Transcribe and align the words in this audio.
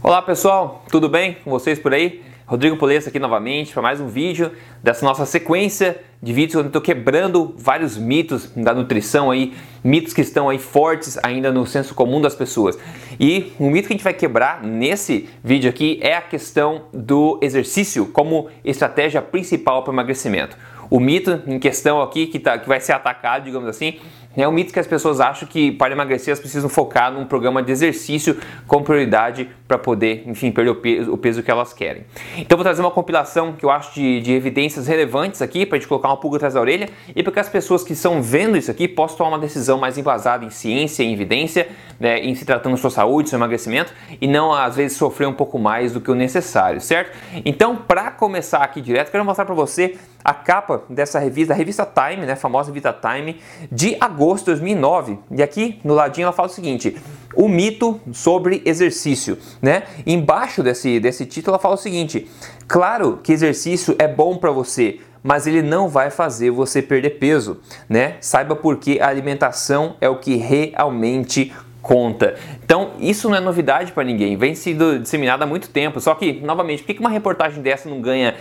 Olá 0.00 0.22
pessoal, 0.22 0.84
tudo 0.92 1.08
bem 1.08 1.38
com 1.42 1.50
vocês 1.50 1.76
por 1.76 1.92
aí? 1.92 2.22
Rodrigo 2.46 2.76
Polessa 2.76 3.08
aqui 3.08 3.18
novamente 3.18 3.72
para 3.72 3.82
mais 3.82 4.00
um 4.00 4.06
vídeo 4.06 4.52
dessa 4.80 5.04
nossa 5.04 5.26
sequência 5.26 6.00
de 6.22 6.32
vídeos 6.32 6.54
onde 6.54 6.66
eu 6.66 6.68
estou 6.68 6.80
quebrando 6.80 7.52
vários 7.58 7.98
mitos 7.98 8.46
da 8.54 8.72
nutrição 8.72 9.28
aí, 9.28 9.54
mitos 9.82 10.14
que 10.14 10.20
estão 10.20 10.48
aí 10.48 10.58
fortes 10.58 11.18
ainda 11.22 11.50
no 11.50 11.66
senso 11.66 11.96
comum 11.96 12.20
das 12.20 12.36
pessoas. 12.36 12.78
E 13.18 13.52
um 13.58 13.70
mito 13.70 13.88
que 13.88 13.94
a 13.94 13.96
gente 13.96 14.04
vai 14.04 14.14
quebrar 14.14 14.62
nesse 14.62 15.28
vídeo 15.42 15.68
aqui 15.68 15.98
é 16.00 16.14
a 16.14 16.22
questão 16.22 16.82
do 16.92 17.38
exercício 17.42 18.06
como 18.06 18.48
estratégia 18.64 19.20
principal 19.20 19.82
para 19.82 19.90
o 19.90 19.94
emagrecimento. 19.94 20.56
O 20.88 21.00
mito 21.00 21.42
em 21.46 21.58
questão 21.58 22.00
aqui 22.00 22.26
que, 22.26 22.38
tá, 22.38 22.56
que 22.56 22.68
vai 22.68 22.80
ser 22.80 22.92
atacado, 22.92 23.44
digamos 23.44 23.68
assim, 23.68 23.98
é 24.42 24.48
um 24.48 24.52
mito 24.52 24.72
que 24.72 24.78
as 24.78 24.86
pessoas 24.86 25.20
acham 25.20 25.48
que 25.48 25.72
para 25.72 25.92
emagrecer 25.92 26.28
elas 26.28 26.40
precisam 26.40 26.68
focar 26.68 27.12
num 27.12 27.24
programa 27.24 27.62
de 27.62 27.72
exercício 27.72 28.36
com 28.66 28.82
prioridade 28.82 29.48
para 29.66 29.78
poder, 29.78 30.24
enfim, 30.26 30.50
perder 30.50 30.70
o 30.70 30.76
peso, 30.76 31.12
o 31.12 31.18
peso, 31.18 31.42
que 31.42 31.50
elas 31.50 31.72
querem. 31.72 32.04
Então 32.36 32.56
vou 32.56 32.64
trazer 32.64 32.80
uma 32.80 32.90
compilação 32.90 33.52
que 33.52 33.64
eu 33.64 33.70
acho 33.70 33.94
de, 33.94 34.20
de 34.20 34.32
evidências 34.32 34.86
relevantes 34.86 35.42
aqui 35.42 35.66
para 35.66 35.76
a 35.76 35.78
gente 35.78 35.88
colocar 35.88 36.08
uma 36.08 36.16
pulga 36.16 36.36
atrás 36.36 36.54
da 36.54 36.60
orelha 36.60 36.88
e 37.14 37.22
para 37.22 37.32
que 37.32 37.40
as 37.40 37.48
pessoas 37.48 37.84
que 37.84 37.92
estão 37.92 38.22
vendo 38.22 38.56
isso 38.56 38.70
aqui 38.70 38.88
possam 38.88 39.18
tomar 39.18 39.30
uma 39.30 39.38
decisão 39.38 39.78
mais 39.78 39.98
embasada 39.98 40.44
em 40.44 40.50
ciência, 40.50 41.02
em 41.02 41.12
evidência, 41.12 41.68
né, 42.00 42.20
em 42.20 42.34
se 42.34 42.44
tratando 42.44 42.72
da 42.72 42.80
sua 42.80 42.90
saúde, 42.90 43.28
seu 43.28 43.38
emagrecimento 43.38 43.92
e 44.20 44.26
não 44.26 44.52
às 44.52 44.76
vezes 44.76 44.96
sofrer 44.96 45.26
um 45.26 45.34
pouco 45.34 45.58
mais 45.58 45.92
do 45.92 46.00
que 46.00 46.10
o 46.10 46.14
necessário, 46.14 46.80
certo? 46.80 47.16
Então 47.44 47.76
para 47.76 48.10
começar 48.10 48.58
aqui 48.58 48.80
direto, 48.80 49.10
quero 49.10 49.24
mostrar 49.24 49.44
para 49.44 49.54
você 49.54 49.96
a 50.28 50.34
capa 50.34 50.82
dessa 50.90 51.18
revista, 51.18 51.54
a 51.54 51.56
revista 51.56 51.86
Time, 51.86 52.26
né, 52.26 52.34
a 52.34 52.36
famosa 52.36 52.68
revista 52.68 52.92
Time, 52.92 53.40
de 53.72 53.96
agosto 53.98 54.44
de 54.44 54.60
2009. 54.60 55.18
E 55.30 55.42
aqui 55.42 55.80
no 55.82 55.94
ladinho 55.94 56.26
ela 56.26 56.34
fala 56.34 56.48
o 56.48 56.52
seguinte: 56.52 56.98
o 57.34 57.48
mito 57.48 57.98
sobre 58.12 58.60
exercício, 58.66 59.38
né? 59.62 59.84
Embaixo 60.06 60.62
desse, 60.62 61.00
desse 61.00 61.24
título 61.24 61.54
ela 61.54 61.58
fala 61.58 61.76
o 61.76 61.78
seguinte: 61.78 62.28
claro 62.66 63.20
que 63.22 63.32
exercício 63.32 63.96
é 63.98 64.06
bom 64.06 64.36
para 64.36 64.50
você, 64.50 65.00
mas 65.22 65.46
ele 65.46 65.62
não 65.62 65.88
vai 65.88 66.10
fazer 66.10 66.50
você 66.50 66.82
perder 66.82 67.18
peso, 67.18 67.62
né? 67.88 68.16
Saiba 68.20 68.54
porque 68.54 68.98
a 69.00 69.08
alimentação 69.08 69.96
é 69.98 70.10
o 70.10 70.16
que 70.16 70.36
realmente 70.36 71.54
conta. 71.80 72.34
Então, 72.62 72.90
isso 72.98 73.30
não 73.30 73.36
é 73.36 73.40
novidade 73.40 73.92
para 73.92 74.04
ninguém, 74.04 74.36
vem 74.36 74.54
sendo 74.54 74.98
disseminado 74.98 75.42
há 75.42 75.46
muito 75.46 75.70
tempo. 75.70 76.02
Só 76.02 76.14
que, 76.14 76.34
novamente, 76.34 76.82
por 76.82 76.92
que 76.92 77.00
uma 77.00 77.08
reportagem 77.08 77.62
dessa 77.62 77.88
não 77.88 78.02
ganha 78.02 78.34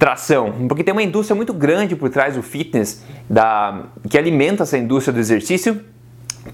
tração, 0.00 0.66
porque 0.66 0.82
tem 0.82 0.92
uma 0.92 1.02
indústria 1.02 1.36
muito 1.36 1.52
grande 1.52 1.94
por 1.94 2.08
trás 2.08 2.34
do 2.34 2.42
fitness, 2.42 3.04
da, 3.28 3.84
que 4.08 4.16
alimenta 4.16 4.62
essa 4.62 4.78
indústria 4.78 5.12
do 5.12 5.20
exercício, 5.20 5.78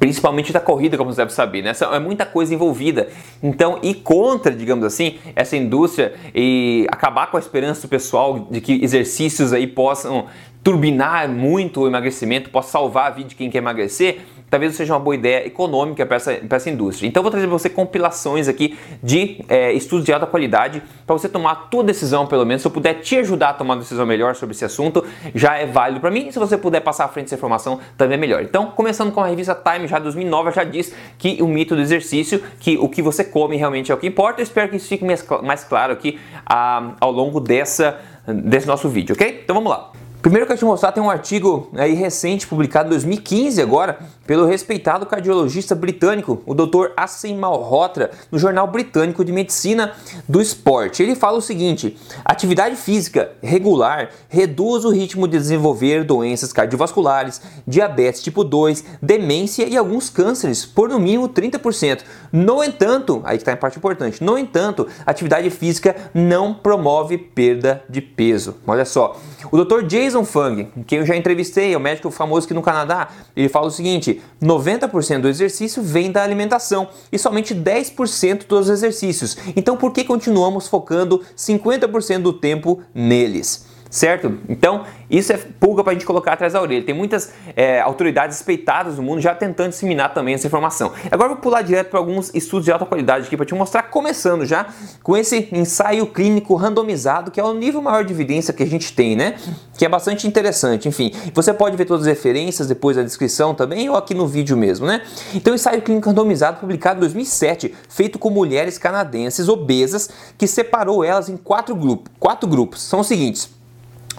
principalmente 0.00 0.52
da 0.52 0.58
corrida, 0.58 0.98
como 0.98 1.12
você 1.12 1.18
deve 1.18 1.32
saber, 1.32 1.62
né? 1.62 1.70
É 1.92 2.00
muita 2.00 2.26
coisa 2.26 2.52
envolvida. 2.52 3.06
Então, 3.40 3.78
ir 3.84 3.94
contra, 3.94 4.52
digamos 4.52 4.84
assim, 4.84 5.18
essa 5.36 5.56
indústria 5.56 6.14
e 6.34 6.88
acabar 6.90 7.30
com 7.30 7.36
a 7.36 7.40
esperança 7.40 7.82
do 7.82 7.88
pessoal 7.88 8.48
de 8.50 8.60
que 8.60 8.82
exercícios 8.82 9.52
aí 9.52 9.68
possam 9.68 10.26
turbinar 10.64 11.28
muito 11.28 11.82
o 11.82 11.86
emagrecimento, 11.86 12.50
possa 12.50 12.72
salvar 12.72 13.06
a 13.06 13.10
vida 13.10 13.28
de 13.28 13.36
quem 13.36 13.48
quer 13.48 13.58
emagrecer, 13.58 14.22
talvez 14.50 14.74
seja 14.74 14.94
uma 14.94 15.00
boa 15.00 15.14
ideia 15.14 15.46
econômica 15.46 16.04
para 16.06 16.16
essa, 16.16 16.38
essa 16.48 16.70
indústria. 16.70 17.06
Então, 17.06 17.22
vou 17.22 17.30
trazer 17.30 17.46
para 17.46 17.58
você 17.58 17.68
compilações 17.68 18.48
aqui 18.48 18.78
de 19.02 19.44
é, 19.48 19.72
estudos 19.72 20.04
de 20.04 20.12
alta 20.12 20.26
qualidade 20.26 20.82
para 21.06 21.16
você 21.16 21.28
tomar 21.28 21.52
a 21.52 21.56
tua 21.56 21.84
decisão, 21.84 22.26
pelo 22.26 22.44
menos. 22.44 22.62
Se 22.62 22.68
eu 22.68 22.72
puder 22.72 22.94
te 22.94 23.16
ajudar 23.16 23.50
a 23.50 23.54
tomar 23.54 23.74
uma 23.74 23.80
decisão 23.80 24.06
melhor 24.06 24.34
sobre 24.34 24.54
esse 24.54 24.64
assunto, 24.64 25.04
já 25.34 25.56
é 25.56 25.66
válido 25.66 26.00
para 26.00 26.10
mim. 26.10 26.28
E 26.28 26.32
se 26.32 26.38
você 26.38 26.56
puder 26.56 26.80
passar 26.80 27.04
à 27.04 27.08
frente 27.08 27.26
essa 27.26 27.34
informação, 27.34 27.80
também 27.96 28.16
é 28.16 28.20
melhor. 28.20 28.42
Então, 28.42 28.66
começando 28.66 29.12
com 29.12 29.20
a 29.20 29.26
revista 29.26 29.54
Time, 29.54 29.86
já 29.88 29.98
2009, 29.98 30.52
já 30.52 30.64
diz 30.64 30.94
que 31.18 31.42
o 31.42 31.48
mito 31.48 31.74
do 31.74 31.80
exercício, 31.80 32.42
que 32.60 32.76
o 32.78 32.88
que 32.88 33.02
você 33.02 33.24
come 33.24 33.56
realmente 33.56 33.90
é 33.90 33.94
o 33.94 33.98
que 33.98 34.06
importa. 34.06 34.40
Eu 34.40 34.44
espero 34.44 34.68
que 34.68 34.76
isso 34.76 34.88
fique 34.88 35.04
mais 35.04 35.64
claro 35.64 35.92
aqui 35.92 36.18
ah, 36.44 36.92
ao 37.00 37.10
longo 37.10 37.40
dessa, 37.40 37.98
desse 38.26 38.66
nosso 38.66 38.88
vídeo, 38.88 39.14
ok? 39.14 39.40
Então, 39.42 39.54
vamos 39.54 39.70
lá. 39.70 39.90
Primeiro 40.26 40.44
que 40.44 40.52
eu 40.52 40.58
te 40.58 40.64
mostrar 40.64 40.90
tem 40.90 41.00
um 41.00 41.08
artigo 41.08 41.70
aí 41.76 41.94
recente 41.94 42.48
publicado 42.48 42.88
em 42.88 42.90
2015 42.90 43.62
agora 43.62 43.98
pelo 44.26 44.46
respeitado 44.46 45.06
cardiologista 45.06 45.74
britânico, 45.74 46.42
o 46.46 46.54
Dr. 46.54 46.92
Asim 46.96 47.36
Malhotra, 47.36 48.10
no 48.30 48.38
Jornal 48.38 48.66
Britânico 48.66 49.24
de 49.24 49.32
Medicina 49.32 49.92
do 50.28 50.40
Esporte. 50.40 51.02
Ele 51.02 51.14
fala 51.14 51.38
o 51.38 51.42
seguinte: 51.42 51.96
atividade 52.24 52.76
física 52.76 53.32
regular 53.42 54.10
reduz 54.28 54.84
o 54.84 54.90
ritmo 54.90 55.28
de 55.28 55.38
desenvolver 55.38 56.04
doenças 56.04 56.52
cardiovasculares, 56.52 57.40
diabetes 57.66 58.22
tipo 58.22 58.42
2, 58.42 58.84
demência 59.00 59.66
e 59.66 59.76
alguns 59.76 60.10
cânceres 60.10 60.66
por 60.66 60.88
no 60.88 60.98
mínimo 60.98 61.28
30%. 61.28 62.02
No 62.32 62.62
entanto, 62.62 63.20
aí 63.24 63.36
está 63.36 63.52
a 63.52 63.56
parte 63.56 63.78
importante, 63.78 64.22
no 64.22 64.36
entanto, 64.36 64.86
atividade 65.04 65.48
física 65.50 65.94
não 66.12 66.52
promove 66.52 67.16
perda 67.16 67.84
de 67.88 68.00
peso. 68.00 68.56
Olha 68.66 68.84
só, 68.84 69.16
o 69.50 69.64
Dr. 69.64 69.82
Jason 69.84 70.24
Fung, 70.24 70.68
que 70.86 70.96
eu 70.96 71.06
já 71.06 71.16
entrevistei, 71.16 71.72
é 71.72 71.76
um 71.76 71.80
médico 71.80 72.10
famoso 72.10 72.46
aqui 72.46 72.54
no 72.54 72.62
Canadá, 72.62 73.08
ele 73.36 73.48
fala 73.48 73.66
o 73.66 73.70
seguinte: 73.70 74.15
90% 74.42 75.20
do 75.20 75.28
exercício 75.28 75.82
vem 75.82 76.10
da 76.10 76.22
alimentação 76.22 76.88
e 77.10 77.18
somente 77.18 77.54
10% 77.54 78.46
dos 78.46 78.68
exercícios. 78.68 79.36
Então 79.54 79.76
por 79.76 79.92
que 79.92 80.04
continuamos 80.04 80.68
focando 80.68 81.22
50% 81.36 82.22
do 82.22 82.32
tempo 82.32 82.82
neles? 82.94 83.75
Certo? 83.96 84.38
Então, 84.46 84.84
isso 85.08 85.32
é 85.32 85.38
pulga 85.38 85.82
para 85.82 85.92
a 85.92 85.94
gente 85.94 86.04
colocar 86.04 86.34
atrás 86.34 86.52
da 86.52 86.60
orelha. 86.60 86.84
Tem 86.84 86.94
muitas 86.94 87.32
é, 87.56 87.80
autoridades 87.80 88.36
respeitadas 88.36 88.98
no 88.98 89.02
mundo 89.02 89.22
já 89.22 89.34
tentando 89.34 89.70
disseminar 89.70 90.12
também 90.12 90.34
essa 90.34 90.46
informação. 90.46 90.92
Agora 91.10 91.30
vou 91.30 91.38
pular 91.38 91.62
direto 91.62 91.88
para 91.88 91.98
alguns 91.98 92.30
estudos 92.34 92.66
de 92.66 92.72
alta 92.72 92.84
qualidade 92.84 93.26
aqui 93.26 93.36
para 93.38 93.46
te 93.46 93.54
mostrar, 93.54 93.84
começando 93.84 94.44
já 94.44 94.66
com 95.02 95.16
esse 95.16 95.48
ensaio 95.50 96.06
clínico 96.08 96.54
randomizado, 96.56 97.30
que 97.30 97.40
é 97.40 97.44
o 97.44 97.54
nível 97.54 97.80
maior 97.80 98.04
de 98.04 98.12
evidência 98.12 98.52
que 98.52 98.62
a 98.62 98.66
gente 98.66 98.92
tem, 98.92 99.16
né? 99.16 99.36
Que 99.78 99.86
é 99.86 99.88
bastante 99.88 100.26
interessante. 100.26 100.88
Enfim, 100.88 101.10
você 101.32 101.54
pode 101.54 101.74
ver 101.74 101.86
todas 101.86 102.06
as 102.06 102.08
referências 102.08 102.68
depois 102.68 102.98
da 102.98 103.02
descrição 103.02 103.54
também 103.54 103.88
ou 103.88 103.96
aqui 103.96 104.12
no 104.12 104.26
vídeo 104.26 104.58
mesmo, 104.58 104.86
né? 104.86 105.00
Então, 105.34 105.54
ensaio 105.54 105.80
clínico 105.80 106.10
randomizado 106.10 106.60
publicado 106.60 106.98
em 106.98 107.00
2007, 107.00 107.74
feito 107.88 108.18
com 108.18 108.28
mulheres 108.28 108.76
canadenses 108.76 109.48
obesas, 109.48 110.10
que 110.36 110.46
separou 110.46 111.02
elas 111.02 111.30
em 111.30 111.36
quatro 111.38 111.74
grupos. 111.74 112.12
Quatro 112.20 112.46
grupos. 112.46 112.82
São 112.82 113.00
os 113.00 113.06
seguintes: 113.06 113.55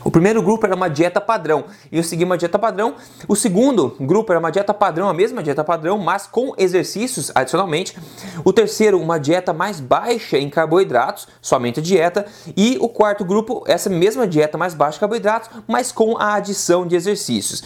o 0.07 0.09
primeiro 0.09 0.41
grupo 0.41 0.66
era 0.66 0.73
uma 0.73 0.90
dieta 0.90 1.19
padrão 1.19 1.66
e 1.91 1.97
eu 1.97 2.03
segui 2.03 2.23
uma 2.23 2.38
dieta 2.38 2.57
padrão. 2.57 2.95
O 3.28 3.35
segundo 3.35 3.94
grupo 4.00 4.31
era 4.31 4.40
uma 4.40 4.50
dieta 4.50 4.73
padrão, 4.73 5.09
a 5.09 5.13
mesma 5.13 5.44
dieta 5.44 5.66
padrão, 5.66 5.97
mas 5.97 6.25
com 6.25 6.53
exercícios 6.57 7.29
adicionalmente. 7.35 7.94
O 8.45 8.53
terceiro, 8.53 9.01
uma 9.01 9.19
dieta 9.19 9.51
mais 9.51 9.81
baixa 9.81 10.38
em 10.38 10.50
carboidratos, 10.50 11.28
somente 11.41 11.81
dieta. 11.81 12.25
E 12.56 12.78
o 12.79 12.88
quarto 12.88 13.25
grupo, 13.25 13.66
essa 13.68 13.90
mesma 13.90 14.25
dieta 14.25 14.57
mais 14.57 14.73
baixa 14.73 14.95
em 14.95 15.01
carboidratos, 15.01 15.50
mas 15.68 15.91
com 15.91 16.18
a 16.18 16.35
adição 16.35 16.88
de 16.88 16.95
exercícios. 16.95 17.62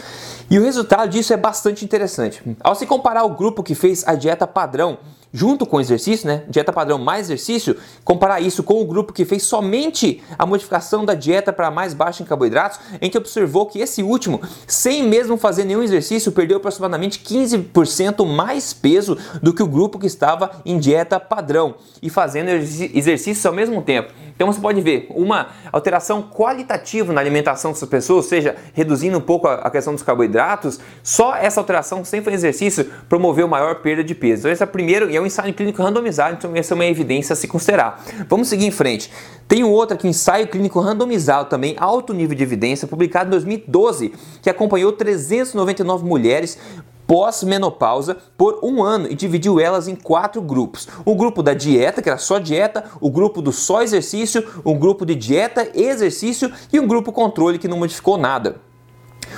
E 0.50 0.58
o 0.58 0.64
resultado 0.64 1.08
disso 1.08 1.32
é 1.32 1.36
bastante 1.36 1.84
interessante. 1.84 2.42
Ao 2.58 2.74
se 2.74 2.86
comparar 2.86 3.22
o 3.22 3.36
grupo 3.36 3.62
que 3.62 3.76
fez 3.76 4.02
a 4.04 4.16
dieta 4.16 4.48
padrão, 4.48 4.98
junto 5.32 5.64
com 5.64 5.80
exercício, 5.80 6.26
né? 6.26 6.42
Dieta 6.48 6.72
padrão 6.72 6.98
mais 6.98 7.26
exercício, 7.26 7.76
comparar 8.04 8.40
isso 8.40 8.62
com 8.62 8.80
o 8.80 8.84
grupo 8.84 9.12
que 9.12 9.24
fez 9.24 9.42
somente 9.44 10.22
a 10.38 10.44
modificação 10.44 11.04
da 11.04 11.14
dieta 11.14 11.52
para 11.52 11.70
mais 11.70 11.94
baixa 11.94 12.22
em 12.22 12.26
carboidratos, 12.26 12.78
a 13.00 13.04
gente 13.04 13.16
observou 13.16 13.66
que 13.66 13.78
esse 13.78 14.02
último, 14.02 14.40
sem 14.66 15.02
mesmo 15.02 15.36
fazer 15.36 15.64
nenhum 15.64 15.82
exercício, 15.82 16.32
perdeu 16.32 16.58
aproximadamente 16.58 17.20
15% 17.20 18.26
mais 18.26 18.72
peso 18.72 19.16
do 19.42 19.54
que 19.54 19.62
o 19.62 19.66
grupo 19.66 19.98
que 19.98 20.06
estava 20.06 20.62
em 20.64 20.78
dieta 20.78 21.18
padrão 21.18 21.76
e 22.02 22.10
fazendo 22.10 22.48
exercícios 22.50 23.46
ao 23.46 23.52
mesmo 23.52 23.80
tempo. 23.80 24.12
Então 24.34 24.52
você 24.52 24.60
pode 24.60 24.80
ver 24.80 25.06
uma 25.10 25.48
alteração 25.70 26.22
qualitativa 26.22 27.12
na 27.12 27.20
alimentação 27.20 27.72
dessas 27.72 27.88
pessoas, 27.88 28.24
ou 28.24 28.30
seja, 28.30 28.56
reduzindo 28.72 29.16
um 29.18 29.20
pouco 29.20 29.48
a 29.48 29.70
questão 29.70 29.92
dos 29.92 30.02
carboidratos, 30.02 30.80
só 31.02 31.34
essa 31.34 31.60
alteração 31.60 32.04
sem 32.04 32.22
fazer 32.22 32.36
exercício 32.36 32.90
promoveu 33.08 33.46
maior 33.46 33.76
perda 33.76 34.02
de 34.02 34.14
peso. 34.14 34.40
Então 34.40 34.50
esse 34.50 34.62
é 34.62 34.66
o 34.66 34.68
primeiro 34.68 35.10
e 35.10 35.16
é 35.16 35.20
um 35.20 35.26
ensaio 35.26 35.52
clínico 35.54 35.82
randomizado, 35.82 36.36
então 36.38 36.56
essa 36.56 36.72
é 36.72 36.74
uma 36.74 36.86
evidência 36.86 37.32
a 37.32 37.36
se 37.36 37.46
considerar. 37.46 38.02
Vamos 38.28 38.48
seguir 38.48 38.66
em 38.66 38.70
frente. 38.70 39.10
Tem 39.46 39.62
um 39.62 39.70
outro 39.70 39.94
aqui, 39.94 40.06
um 40.06 40.10
ensaio 40.10 40.48
clínico 40.48 40.80
randomizado 40.80 41.48
também, 41.48 41.76
alto 41.78 42.14
nível 42.14 42.36
de 42.36 42.42
evidência, 42.42 42.88
publicado 42.88 43.28
em 43.28 43.30
2012, 43.30 44.14
que 44.40 44.48
acompanhou 44.48 44.92
399 44.92 46.04
mulheres 46.06 46.58
pós-menopausa 47.12 48.16
por 48.38 48.60
um 48.62 48.82
ano 48.82 49.06
e 49.06 49.14
dividiu 49.14 49.60
elas 49.60 49.86
em 49.86 49.94
quatro 49.94 50.40
grupos. 50.40 50.88
O 51.04 51.14
grupo 51.14 51.42
da 51.42 51.52
dieta, 51.52 52.00
que 52.00 52.08
era 52.08 52.16
só 52.16 52.38
dieta, 52.38 52.84
o 53.02 53.10
grupo 53.10 53.42
do 53.42 53.52
só 53.52 53.82
exercício, 53.82 54.42
um 54.64 54.78
grupo 54.78 55.04
de 55.04 55.14
dieta 55.14 55.68
e 55.74 55.82
exercício 55.82 56.50
e 56.72 56.80
um 56.80 56.86
grupo 56.86 57.12
controle 57.12 57.58
que 57.58 57.68
não 57.68 57.76
modificou 57.76 58.16
nada. 58.16 58.56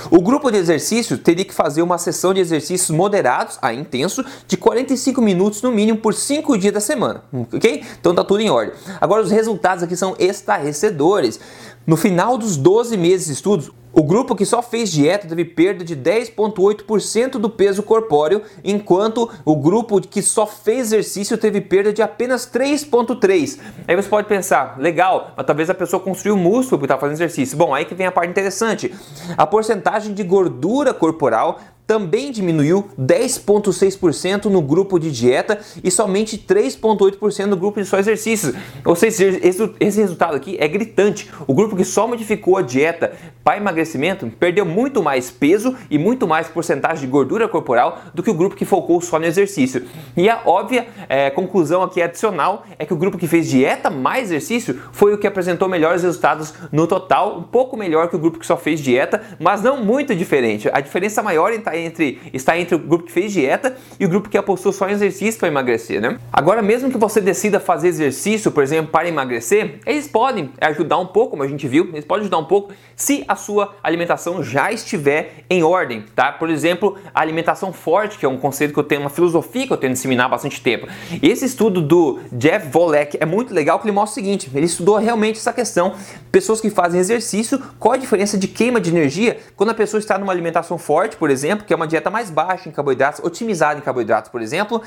O 0.09 0.21
grupo 0.21 0.49
de 0.49 0.57
exercício 0.57 1.17
teria 1.17 1.43
que 1.43 1.53
fazer 1.53 1.81
uma 1.81 1.97
sessão 1.97 2.33
de 2.33 2.39
exercícios 2.39 2.95
moderados 2.95 3.57
a 3.61 3.73
intenso 3.73 4.23
de 4.47 4.55
45 4.55 5.21
minutos 5.21 5.61
no 5.61 5.71
mínimo 5.71 5.97
por 5.97 6.13
5 6.13 6.57
dias 6.57 6.73
da 6.73 6.79
semana, 6.79 7.23
ok? 7.53 7.83
Então 7.99 8.15
tá 8.15 8.23
tudo 8.23 8.39
em 8.39 8.49
ordem. 8.49 8.73
Agora 9.01 9.21
os 9.21 9.31
resultados 9.31 9.83
aqui 9.83 9.97
são 9.97 10.15
estarrecedores. 10.17 11.39
No 11.85 11.95
final 11.95 12.37
dos 12.37 12.57
12 12.57 12.97
meses 12.97 13.27
de 13.27 13.33
estudos, 13.33 13.71
O 13.97 14.03
grupo 14.03 14.35
que 14.35 14.45
só 14.45 14.61
fez 14.61 14.91
dieta 14.91 15.25
teve 15.25 15.45
perda 15.45 15.81
de 15.81 15.95
10,8% 15.95 17.39
do 17.39 17.49
peso 17.49 17.81
corpóreo, 17.81 18.41
enquanto 18.61 19.31
o 19.45 19.55
grupo 19.55 20.01
que 20.01 20.21
só 20.21 20.45
fez 20.45 20.87
exercício 20.87 21.37
teve 21.37 21.61
perda 21.61 21.93
de 21.93 22.01
apenas 22.01 22.45
3,3%. 22.45 23.57
Aí 23.87 23.95
você 23.95 24.09
pode 24.09 24.27
pensar, 24.27 24.77
legal, 24.77 25.31
mas 25.37 25.45
talvez 25.45 25.69
a 25.69 25.73
pessoa 25.73 26.01
construiu 26.01 26.35
músculo 26.35 26.79
porque 26.79 26.91
está 26.91 26.97
fazendo 26.97 27.15
exercício. 27.15 27.57
Bom, 27.57 27.73
aí 27.73 27.85
que 27.85 27.95
vem 27.95 28.05
a 28.05 28.11
parte 28.11 28.31
interessante. 28.31 28.93
A 29.37 29.47
porcentagem 29.47 30.13
de 30.13 30.23
gordura 30.23 30.93
corporal 30.93 31.61
também 31.87 32.31
diminuiu 32.31 32.89
10,6% 32.99 34.45
no 34.45 34.61
grupo 34.61 34.99
de 34.99 35.11
dieta 35.11 35.59
e 35.83 35.91
somente 35.91 36.37
3,8% 36.37 37.45
no 37.45 37.55
grupo 37.55 37.79
de 37.79 37.85
só 37.85 37.99
exercícios. 37.99 38.55
Ou 38.83 38.95
seja, 38.95 39.39
esse 39.79 40.01
resultado 40.01 40.35
aqui 40.35 40.57
é 40.59 40.67
gritante. 40.67 41.29
O 41.45 41.53
grupo 41.53 41.75
que 41.75 41.85
só 41.85 42.07
modificou 42.07 42.57
a 42.57 42.61
dieta 42.61 43.13
para 43.43 43.57
emagrecimento 43.57 44.31
perdeu 44.39 44.65
muito 44.65 45.03
mais 45.03 45.29
peso 45.29 45.75
e 45.89 45.97
muito 45.97 46.27
mais 46.27 46.47
porcentagem 46.47 47.05
de 47.05 47.07
gordura 47.07 47.47
corporal 47.47 48.01
do 48.13 48.23
que 48.23 48.31
o 48.31 48.33
grupo 48.33 48.55
que 48.55 48.65
focou 48.65 48.99
só 48.99 49.19
no 49.19 49.25
exercício. 49.25 49.85
E 50.17 50.27
a 50.27 50.41
óbvia 50.45 50.87
é, 51.07 51.29
conclusão 51.29 51.83
aqui 51.83 52.01
adicional 52.01 52.65
é 52.79 52.85
que 52.85 52.93
o 52.93 52.97
grupo 52.97 53.17
que 53.17 53.27
fez 53.27 53.47
dieta 53.47 53.91
mais 53.91 54.31
exercício 54.31 54.81
foi 54.91 55.13
o 55.13 55.17
que 55.17 55.27
apresentou 55.27 55.69
melhores 55.69 56.01
resultados 56.01 56.53
no 56.71 56.87
total, 56.87 57.37
um 57.37 57.43
pouco 57.43 57.77
melhor 57.77 58.09
que 58.09 58.15
o 58.15 58.19
grupo 58.19 58.39
que 58.39 58.45
só 58.45 58.57
fez 58.57 58.79
dieta, 58.79 59.21
mas 59.39 59.61
não 59.61 59.83
muito 59.83 60.15
diferente. 60.15 60.67
A 60.73 60.81
diferença 60.81 61.21
maior 61.21 61.51
está 61.51 61.74
entre, 61.77 62.19
está 62.33 62.57
entre 62.57 62.75
o 62.75 62.79
grupo 62.79 63.05
que 63.05 63.11
fez 63.11 63.31
dieta 63.31 63.75
e 63.99 64.05
o 64.05 64.09
grupo 64.09 64.29
que 64.29 64.37
apostou 64.37 64.71
só 64.71 64.87
em 64.89 64.93
exercício 64.93 65.39
para 65.39 65.47
emagrecer, 65.47 66.01
né? 66.01 66.17
Agora, 66.31 66.61
mesmo 66.61 66.89
que 66.89 66.97
você 66.97 67.21
decida 67.21 67.59
fazer 67.59 67.87
exercício, 67.87 68.51
por 68.51 68.63
exemplo, 68.63 68.91
para 68.91 69.07
emagrecer, 69.07 69.79
eles 69.85 70.07
podem 70.07 70.51
ajudar 70.61 70.97
um 70.97 71.07
pouco, 71.07 71.31
como 71.31 71.43
a 71.43 71.47
gente 71.47 71.67
viu, 71.67 71.89
eles 71.91 72.05
podem 72.05 72.21
ajudar 72.21 72.37
um 72.37 72.45
pouco 72.45 72.73
se 72.95 73.23
a 73.27 73.35
sua 73.35 73.75
alimentação 73.83 74.43
já 74.43 74.71
estiver 74.71 75.45
em 75.49 75.63
ordem, 75.63 76.03
tá? 76.15 76.31
Por 76.31 76.49
exemplo, 76.49 76.97
a 77.13 77.21
alimentação 77.21 77.73
forte, 77.73 78.17
que 78.17 78.25
é 78.25 78.29
um 78.29 78.37
conceito 78.37 78.73
que 78.73 78.79
eu 78.79 78.83
tenho, 78.83 79.01
uma 79.01 79.09
filosofia 79.09 79.67
que 79.67 79.73
eu 79.73 79.77
tenho 79.77 79.91
de 79.91 79.97
disseminar 79.97 80.27
há 80.27 80.29
bastante 80.29 80.61
tempo. 80.61 80.87
Esse 81.21 81.45
estudo 81.45 81.81
do 81.81 82.19
Jeff 82.31 82.69
Volek 82.69 83.17
é 83.19 83.25
muito 83.25 83.53
legal, 83.53 83.79
que 83.79 83.85
ele 83.85 83.91
mostra 83.91 84.11
o 84.11 84.23
seguinte, 84.23 84.49
ele 84.53 84.65
estudou 84.65 84.97
realmente 84.97 85.39
essa 85.39 85.53
questão, 85.53 85.93
pessoas 86.31 86.61
que 86.61 86.69
fazem 86.69 86.99
exercício, 86.99 87.61
qual 87.79 87.93
a 87.93 87.97
diferença 87.97 88.37
de 88.37 88.47
queima 88.47 88.79
de 88.79 88.89
energia 88.89 89.37
quando 89.55 89.69
a 89.69 89.73
pessoa 89.73 89.99
está 89.99 90.17
numa 90.17 90.31
alimentação 90.31 90.77
forte, 90.77 91.15
por 91.15 91.29
exemplo, 91.29 91.64
que 91.65 91.73
é 91.73 91.75
uma 91.75 91.87
dieta 91.87 92.09
mais 92.09 92.29
baixa 92.29 92.69
em 92.69 92.71
carboidratos, 92.71 93.23
otimizada 93.23 93.79
em 93.79 93.81
carboidratos, 93.81 94.29
por 94.29 94.41
exemplo, 94.41 94.81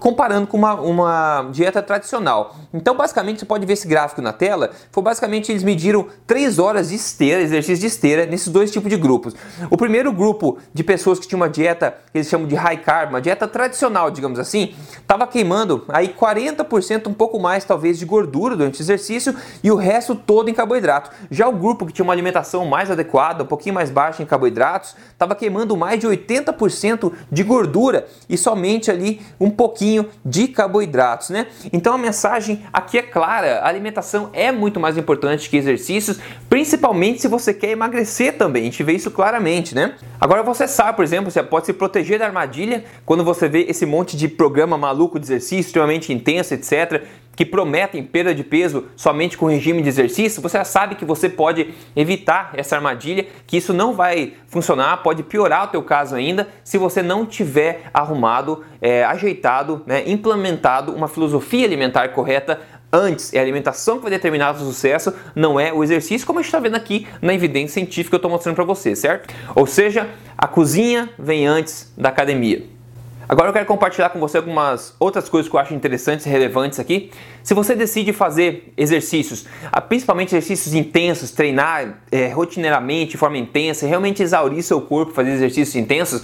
comparando 0.00 0.46
com 0.46 0.56
uma, 0.56 0.74
uma 0.74 1.48
dieta 1.50 1.82
tradicional. 1.82 2.56
Então, 2.72 2.96
basicamente, 2.96 3.40
você 3.40 3.46
pode 3.46 3.64
ver 3.66 3.74
esse 3.74 3.86
gráfico 3.86 4.20
na 4.20 4.32
tela, 4.32 4.70
foi 4.90 5.02
basicamente 5.02 5.52
eles 5.52 5.62
mediram 5.62 6.06
3 6.26 6.58
horas 6.58 6.88
de 6.88 6.96
esteira, 6.96 7.40
exercício 7.40 7.80
de 7.80 7.86
esteira, 7.86 8.26
nesses 8.26 8.48
dois 8.48 8.70
tipos 8.70 8.90
de 8.90 8.96
grupos. 8.96 9.34
O 9.70 9.76
primeiro 9.76 10.12
grupo 10.12 10.58
de 10.72 10.82
pessoas 10.82 11.18
que 11.18 11.26
tinham 11.26 11.40
uma 11.40 11.48
dieta, 11.48 11.94
que 12.12 12.18
eles 12.18 12.28
chamam 12.28 12.46
de 12.46 12.54
high 12.54 12.78
carb, 12.78 13.10
uma 13.10 13.20
dieta 13.20 13.46
tradicional, 13.46 14.10
digamos 14.10 14.38
assim, 14.38 14.74
estava 15.00 15.26
queimando 15.26 15.84
aí 15.88 16.08
40%, 16.08 17.08
um 17.08 17.14
pouco 17.14 17.38
mais 17.38 17.64
talvez, 17.64 17.98
de 17.98 18.04
gordura 18.04 18.56
durante 18.56 18.80
o 18.80 18.82
exercício 18.82 19.34
e 19.62 19.70
o 19.70 19.76
resto 19.76 20.14
todo 20.14 20.48
em 20.48 20.54
carboidrato. 20.54 21.10
Já 21.30 21.48
o 21.48 21.52
grupo 21.52 21.86
que 21.86 21.92
tinha 21.92 22.04
uma 22.04 22.12
alimentação 22.12 22.64
mais 22.64 22.90
adequada, 22.90 23.44
um 23.44 23.46
pouquinho 23.46 23.74
mais 23.74 23.90
baixa 23.90 24.22
em 24.22 24.26
carboidratos, 24.26 24.94
estava 25.12 25.34
queimando 25.34 25.76
mais 25.76 25.91
de 25.96 26.06
80% 26.06 27.12
de 27.30 27.42
gordura 27.42 28.06
e 28.28 28.36
somente 28.36 28.90
ali 28.90 29.20
um 29.40 29.50
pouquinho 29.50 30.08
de 30.24 30.48
carboidratos, 30.48 31.30
né? 31.30 31.46
Então 31.72 31.94
a 31.94 31.98
mensagem 31.98 32.62
aqui 32.72 32.98
é 32.98 33.02
clara, 33.02 33.60
a 33.60 33.68
alimentação 33.68 34.30
é 34.32 34.50
muito 34.50 34.78
mais 34.78 34.96
importante 34.96 35.48
que 35.48 35.56
exercícios, 35.56 36.18
principalmente 36.48 37.20
se 37.20 37.28
você 37.28 37.52
quer 37.52 37.70
emagrecer 37.70 38.36
também, 38.36 38.62
a 38.62 38.64
gente 38.66 38.82
vê 38.82 38.92
isso 38.92 39.10
claramente, 39.10 39.74
né? 39.74 39.94
Agora 40.20 40.42
você 40.42 40.68
sabe, 40.68 40.96
por 40.96 41.04
exemplo, 41.04 41.30
você 41.30 41.42
pode 41.42 41.66
se 41.66 41.72
proteger 41.72 42.18
da 42.18 42.26
armadilha 42.26 42.84
quando 43.04 43.24
você 43.24 43.48
vê 43.48 43.62
esse 43.68 43.84
monte 43.84 44.16
de 44.16 44.28
programa 44.28 44.78
maluco 44.78 45.18
de 45.18 45.26
exercício 45.26 45.60
extremamente 45.60 46.12
intenso, 46.12 46.54
etc, 46.54 47.02
que 47.34 47.44
prometem 47.44 48.02
perda 48.02 48.34
de 48.34 48.44
peso 48.44 48.88
somente 48.96 49.36
com 49.36 49.46
regime 49.46 49.82
de 49.82 49.88
exercício, 49.88 50.42
você 50.42 50.58
já 50.58 50.64
sabe 50.64 50.94
que 50.94 51.04
você 51.04 51.28
pode 51.28 51.72
evitar 51.96 52.50
essa 52.54 52.76
armadilha, 52.76 53.26
que 53.46 53.56
isso 53.56 53.72
não 53.72 53.94
vai 53.94 54.34
funcionar, 54.46 55.02
pode 55.02 55.22
piorar 55.22 55.64
o 55.64 55.68
teu 55.68 55.82
caso 55.82 56.14
ainda 56.14 56.48
se 56.62 56.78
você 56.78 57.02
não 57.02 57.24
tiver 57.24 57.82
arrumado, 57.92 58.64
é, 58.80 59.04
ajeitado, 59.04 59.82
né, 59.86 60.02
implementado 60.06 60.92
uma 60.92 61.08
filosofia 61.08 61.66
alimentar 61.66 62.08
correta 62.08 62.60
antes. 62.92 63.32
É 63.32 63.38
a 63.38 63.42
alimentação 63.42 63.96
que 63.96 64.02
vai 64.02 64.10
determinar 64.10 64.54
o 64.54 64.58
sucesso, 64.58 65.14
não 65.34 65.58
é 65.58 65.72
o 65.72 65.82
exercício, 65.82 66.26
como 66.26 66.38
a 66.38 66.42
gente 66.42 66.48
está 66.48 66.60
vendo 66.60 66.76
aqui 66.76 67.06
na 67.22 67.32
evidência 67.32 67.74
científica 67.74 68.10
que 68.10 68.14
eu 68.16 68.18
estou 68.18 68.30
mostrando 68.30 68.54
para 68.54 68.64
você, 68.64 68.94
certo? 68.94 69.34
Ou 69.54 69.66
seja, 69.66 70.08
a 70.36 70.46
cozinha 70.46 71.08
vem 71.18 71.46
antes 71.46 71.92
da 71.96 72.10
academia. 72.10 72.81
Agora 73.28 73.48
eu 73.48 73.52
quero 73.52 73.66
compartilhar 73.66 74.10
com 74.10 74.18
você 74.18 74.36
algumas 74.36 74.94
outras 74.98 75.28
coisas 75.28 75.48
que 75.48 75.56
eu 75.56 75.60
acho 75.60 75.72
interessantes 75.74 76.26
e 76.26 76.28
relevantes 76.28 76.80
aqui. 76.80 77.10
Se 77.42 77.54
você 77.54 77.74
decide 77.74 78.12
fazer 78.12 78.72
exercícios, 78.76 79.46
ah, 79.70 79.80
principalmente 79.80 80.28
exercícios 80.28 80.74
intensos, 80.74 81.30
treinar 81.30 82.02
é, 82.10 82.28
rotineiramente, 82.28 83.12
de 83.12 83.16
forma 83.16 83.36
intensa, 83.36 83.86
realmente 83.86 84.22
exaurir 84.22 84.62
seu 84.62 84.80
corpo, 84.80 85.12
fazer 85.12 85.32
exercícios 85.32 85.74
intensos, 85.74 86.22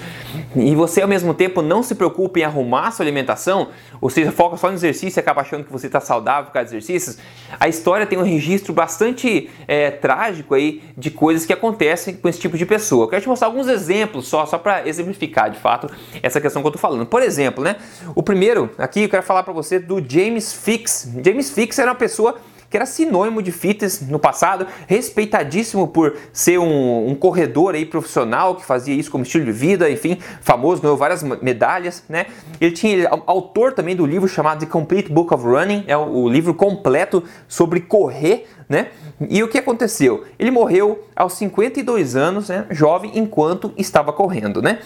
e 0.55 0.75
você 0.75 1.03
ao 1.03 1.09
mesmo 1.09 1.35
tempo 1.35 1.61
não 1.61 1.83
se 1.83 1.95
preocupa 1.95 2.39
em 2.39 2.45
arrumar 2.45 2.91
sua 2.93 3.05
alimentação, 3.05 3.69
ou 4.01 4.11
seja, 4.11 4.31
foca 4.31 4.57
só 4.57 4.69
no 4.69 4.75
exercício 4.75 5.19
e 5.19 5.21
acaba 5.21 5.41
achando 5.41 5.65
que 5.65 5.73
você 5.73 5.87
está 5.87 6.01
saudável 6.01 6.47
por 6.47 6.53
causa 6.53 6.67
dos 6.67 6.75
exercícios, 6.75 7.19
a 7.59 7.69
história 7.69 8.07
tem 8.07 8.19
um 8.19 8.23
registro 8.23 8.73
bastante 8.73 9.51
é, 9.67 9.91
trágico 9.91 10.55
aí 10.55 10.83
de 10.97 11.11
coisas 11.11 11.45
que 11.45 11.53
acontecem 11.53 12.15
com 12.15 12.29
esse 12.29 12.39
tipo 12.39 12.57
de 12.57 12.65
pessoa. 12.65 13.05
Eu 13.05 13.09
quero 13.09 13.23
te 13.23 13.29
mostrar 13.29 13.49
alguns 13.49 13.67
exemplos 13.67 14.29
só, 14.29 14.47
só 14.47 14.57
para 14.57 14.87
exemplificar 14.87 15.51
de 15.51 15.59
fato 15.59 15.91
essa 16.23 16.41
questão 16.41 16.63
que 16.63 16.67
eu 16.67 16.71
estou 16.71 16.81
falando. 16.81 16.88
Por 17.07 17.23
exemplo, 17.23 17.63
né? 17.63 17.77
O 18.15 18.23
primeiro 18.23 18.71
aqui 18.79 19.03
eu 19.03 19.09
quero 19.09 19.23
falar 19.23 19.43
para 19.43 19.53
você 19.53 19.79
do 19.79 20.03
James 20.07 20.53
Fix. 20.53 21.09
James 21.25 21.51
Fix 21.51 21.79
era 21.79 21.91
uma 21.91 21.97
pessoa 21.97 22.37
que 22.71 22.77
era 22.77 22.87
sinônimo 22.87 23.43
de 23.43 23.51
fitness 23.51 24.07
no 24.07 24.19
passado, 24.19 24.67
respeitadíssimo 24.87 25.89
por 25.89 26.17
ser 26.33 26.59
um, 26.59 27.09
um, 27.09 27.15
corredor 27.15 27.75
aí 27.75 27.87
profissional 27.87 28.57
que 28.57 28.65
fazia 28.65 28.95
isso 28.95 29.11
como 29.11 29.25
estilo 29.25 29.45
de 29.45 29.53
vida, 29.53 29.91
enfim, 29.91 30.19
famoso, 30.43 30.83
ganhou 30.83 30.97
várias 30.97 31.23
medalhas, 31.23 32.05
né? 32.09 32.27
Ele 32.61 32.73
tinha 32.73 32.93
ele, 32.93 33.07
autor 33.27 33.73
também 33.73 33.97
do 33.97 34.05
livro 34.05 34.29
chamado 34.29 34.61
The 34.61 34.67
Complete 34.67 35.11
Book 35.11 35.33
of 35.33 35.45
Running, 35.45 35.85
é 35.87 35.97
o, 35.97 36.25
o 36.25 36.29
livro 36.29 36.53
completo 36.53 37.25
sobre 37.47 37.81
correr, 37.81 38.47
né? 38.69 38.89
E 39.29 39.43
o 39.43 39.49
que 39.49 39.59
aconteceu? 39.59 40.25
Ele 40.39 40.51
morreu 40.51 41.05
aos 41.17 41.33
52 41.35 42.15
anos, 42.15 42.49
né, 42.49 42.67
jovem, 42.71 43.13
enquanto 43.15 43.73
estava 43.77 44.13
correndo, 44.13 44.61
né? 44.61 44.81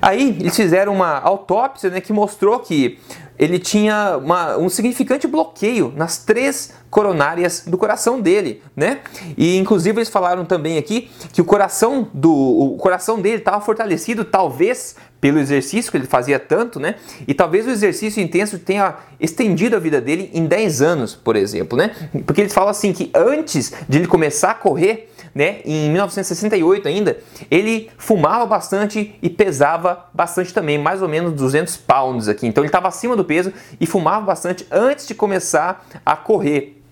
Aí 0.00 0.36
eles 0.38 0.54
fizeram 0.54 0.92
uma 0.92 1.18
autópsia, 1.18 1.90
né, 1.90 2.00
que 2.00 2.12
mostrou 2.12 2.60
que 2.60 2.98
ele 3.38 3.58
tinha 3.58 4.18
uma, 4.18 4.56
um 4.56 4.68
significante 4.68 5.26
bloqueio 5.26 5.92
nas 5.96 6.18
três 6.18 6.74
coronárias 6.90 7.64
do 7.66 7.78
coração 7.78 8.20
dele, 8.20 8.62
né? 8.76 9.00
E 9.36 9.56
inclusive 9.56 9.98
eles 9.98 10.10
falaram 10.10 10.44
também 10.44 10.78
aqui 10.78 11.10
que 11.32 11.40
o 11.40 11.44
coração 11.44 12.08
do 12.12 12.32
o 12.32 12.76
coração 12.76 13.20
dele 13.20 13.38
estava 13.38 13.60
fortalecido 13.60 14.24
talvez 14.24 14.94
pelo 15.22 15.38
exercício 15.38 15.88
que 15.88 15.96
ele 15.96 16.06
fazia 16.08 16.36
tanto, 16.36 16.80
né? 16.80 16.96
E 17.28 17.32
talvez 17.32 17.64
o 17.64 17.70
exercício 17.70 18.20
intenso 18.20 18.58
tenha 18.58 18.96
estendido 19.20 19.76
a 19.76 19.78
vida 19.78 20.00
dele 20.00 20.28
em 20.34 20.46
10 20.46 20.82
anos, 20.82 21.14
por 21.14 21.36
exemplo, 21.36 21.78
né? 21.78 21.92
Porque 22.26 22.40
eles 22.40 22.52
falam 22.52 22.70
assim 22.70 22.92
que 22.92 23.08
antes 23.14 23.72
de 23.88 23.98
ele 23.98 24.08
começar 24.08 24.50
a 24.50 24.54
correr, 24.54 25.12
né, 25.32 25.60
em 25.64 25.90
1968 25.92 26.88
ainda, 26.88 27.18
ele 27.48 27.88
fumava 27.96 28.44
bastante 28.46 29.14
e 29.22 29.30
pesava 29.30 30.10
bastante 30.12 30.52
também, 30.52 30.76
mais 30.76 31.00
ou 31.00 31.08
menos 31.08 31.32
200 31.34 31.76
pounds 31.76 32.26
aqui. 32.26 32.44
Então 32.44 32.64
ele 32.64 32.68
estava 32.68 32.88
acima 32.88 33.14
do 33.14 33.24
peso 33.24 33.52
e 33.80 33.86
fumava 33.86 34.26
bastante 34.26 34.66
antes 34.72 35.06
de 35.06 35.14
começar 35.14 35.86
a 36.04 36.16
correr. 36.16 36.82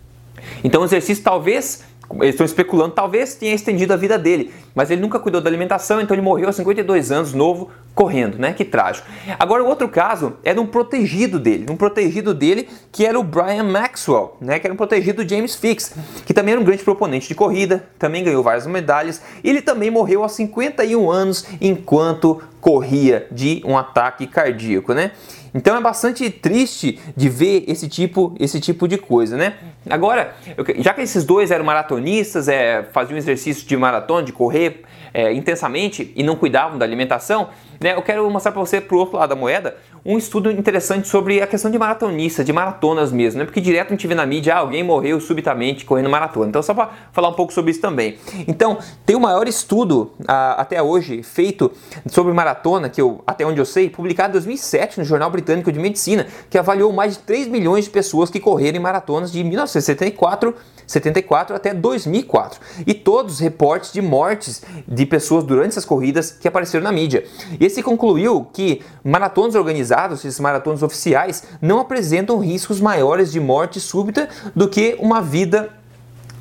Então 0.62 0.82
o 0.82 0.84
exercício 0.84 1.24
talvez 1.24 1.82
eles 2.16 2.30
estão 2.30 2.44
especulando, 2.44 2.94
talvez 2.94 3.34
tenha 3.34 3.54
estendido 3.54 3.92
a 3.92 3.96
vida 3.96 4.18
dele, 4.18 4.52
mas 4.74 4.90
ele 4.90 5.00
nunca 5.00 5.18
cuidou 5.18 5.40
da 5.40 5.48
alimentação, 5.48 6.00
então 6.00 6.14
ele 6.14 6.22
morreu 6.22 6.46
aos 6.46 6.56
52 6.56 7.12
anos, 7.12 7.32
novo, 7.32 7.70
correndo, 7.94 8.38
né? 8.38 8.52
Que 8.52 8.64
trágico. 8.64 9.06
Agora, 9.38 9.62
o 9.62 9.66
outro 9.68 9.88
caso 9.88 10.34
é 10.42 10.52
de 10.52 10.60
um 10.60 10.66
protegido 10.66 11.38
dele, 11.38 11.66
um 11.70 11.76
protegido 11.76 12.34
dele 12.34 12.68
que 12.90 13.06
era 13.06 13.18
o 13.18 13.22
Brian 13.22 13.64
Maxwell, 13.64 14.36
né? 14.40 14.58
Que 14.58 14.66
era 14.66 14.74
um 14.74 14.76
protegido 14.76 15.24
do 15.24 15.28
James 15.28 15.54
Fix, 15.54 15.94
que 16.26 16.34
também 16.34 16.52
era 16.52 16.60
um 16.60 16.64
grande 16.64 16.82
proponente 16.82 17.28
de 17.28 17.34
corrida, 17.34 17.84
também 17.98 18.24
ganhou 18.24 18.42
várias 18.42 18.66
medalhas. 18.66 19.22
Ele 19.44 19.62
também 19.62 19.90
morreu 19.90 20.22
aos 20.22 20.32
51 20.32 21.10
anos 21.10 21.46
enquanto 21.60 22.42
corria 22.60 23.26
de 23.30 23.62
um 23.64 23.76
ataque 23.76 24.26
cardíaco, 24.26 24.92
né? 24.92 25.12
Então 25.54 25.76
é 25.76 25.80
bastante 25.80 26.30
triste 26.30 26.98
de 27.16 27.28
ver 27.28 27.64
esse 27.66 27.88
tipo, 27.88 28.34
esse 28.38 28.60
tipo 28.60 28.86
de 28.86 28.96
coisa, 28.96 29.36
né? 29.36 29.54
Agora, 29.88 30.34
já 30.78 30.94
que 30.94 31.02
esses 31.02 31.24
dois 31.24 31.50
eram 31.50 31.64
maratonistas, 31.64 32.48
é, 32.48 32.84
faziam 32.92 33.16
exercício 33.16 33.66
de 33.66 33.76
maratona, 33.76 34.22
de 34.22 34.32
correr 34.32 34.82
é, 35.12 35.32
intensamente 35.32 36.12
e 36.14 36.22
não 36.22 36.36
cuidavam 36.36 36.78
da 36.78 36.84
alimentação, 36.84 37.48
né? 37.80 37.94
Eu 37.94 38.02
quero 38.02 38.28
mostrar 38.30 38.52
para 38.52 38.60
você 38.60 38.80
pro 38.80 38.98
outro 38.98 39.16
lado 39.16 39.30
da 39.30 39.36
moeda 39.36 39.76
um 40.04 40.16
estudo 40.16 40.50
interessante 40.50 41.08
sobre 41.08 41.42
a 41.42 41.46
questão 41.46 41.70
de 41.70 41.78
maratonistas, 41.78 42.44
de 42.44 42.52
maratonas 42.52 43.12
mesmo, 43.12 43.38
né? 43.38 43.44
Porque 43.44 43.60
direto 43.60 43.88
a 43.88 43.90
gente 43.90 44.06
vê 44.06 44.14
na 44.14 44.24
mídia, 44.24 44.54
ah, 44.54 44.58
alguém 44.58 44.82
morreu 44.82 45.20
subitamente 45.20 45.84
correndo 45.84 46.08
maratona. 46.08 46.48
Então, 46.48 46.62
só 46.62 46.72
para 46.72 46.90
falar 47.12 47.28
um 47.28 47.34
pouco 47.34 47.52
sobre 47.52 47.70
isso 47.70 47.80
também. 47.80 48.18
Então, 48.46 48.78
tem 49.04 49.16
o 49.16 49.20
maior 49.20 49.46
estudo 49.46 50.12
ah, 50.26 50.56
até 50.58 50.82
hoje 50.82 51.22
feito 51.22 51.70
sobre 52.06 52.32
maratona, 52.32 52.88
que 52.88 53.00
eu, 53.00 53.22
até 53.26 53.44
onde 53.46 53.60
eu 53.60 53.64
sei, 53.64 53.90
publicado 53.90 54.30
em 54.30 54.32
2007 54.32 54.98
no 54.98 55.04
Jornal 55.04 55.30
Britânico 55.30 55.70
de 55.70 55.78
Medicina, 55.78 56.26
que 56.48 56.58
avaliou 56.58 56.92
mais 56.92 57.14
de 57.14 57.20
3 57.20 57.48
milhões 57.48 57.84
de 57.84 57.90
pessoas 57.90 58.30
que 58.30 58.40
correram 58.40 58.78
em 58.78 58.80
maratonas 58.80 59.30
de 59.30 59.42
1974 59.44 60.54
74 60.90 61.54
até 61.54 61.72
2004, 61.72 62.60
e 62.86 62.92
todos 62.92 63.34
os 63.34 63.40
reportes 63.40 63.92
de 63.92 64.02
mortes 64.02 64.62
de 64.86 65.06
pessoas 65.06 65.44
durante 65.44 65.68
essas 65.68 65.84
corridas 65.84 66.32
que 66.32 66.48
apareceram 66.48 66.82
na 66.82 66.90
mídia. 66.90 67.24
Esse 67.60 67.82
concluiu 67.82 68.46
que 68.52 68.82
maratonas 69.04 69.54
organizados, 69.54 70.24
esses 70.24 70.40
maratonas 70.40 70.82
oficiais, 70.82 71.44
não 71.62 71.78
apresentam 71.78 72.38
riscos 72.38 72.80
maiores 72.80 73.30
de 73.30 73.38
morte 73.38 73.80
súbita 73.80 74.28
do 74.54 74.68
que 74.68 74.96
uma 74.98 75.22
vida 75.22 75.70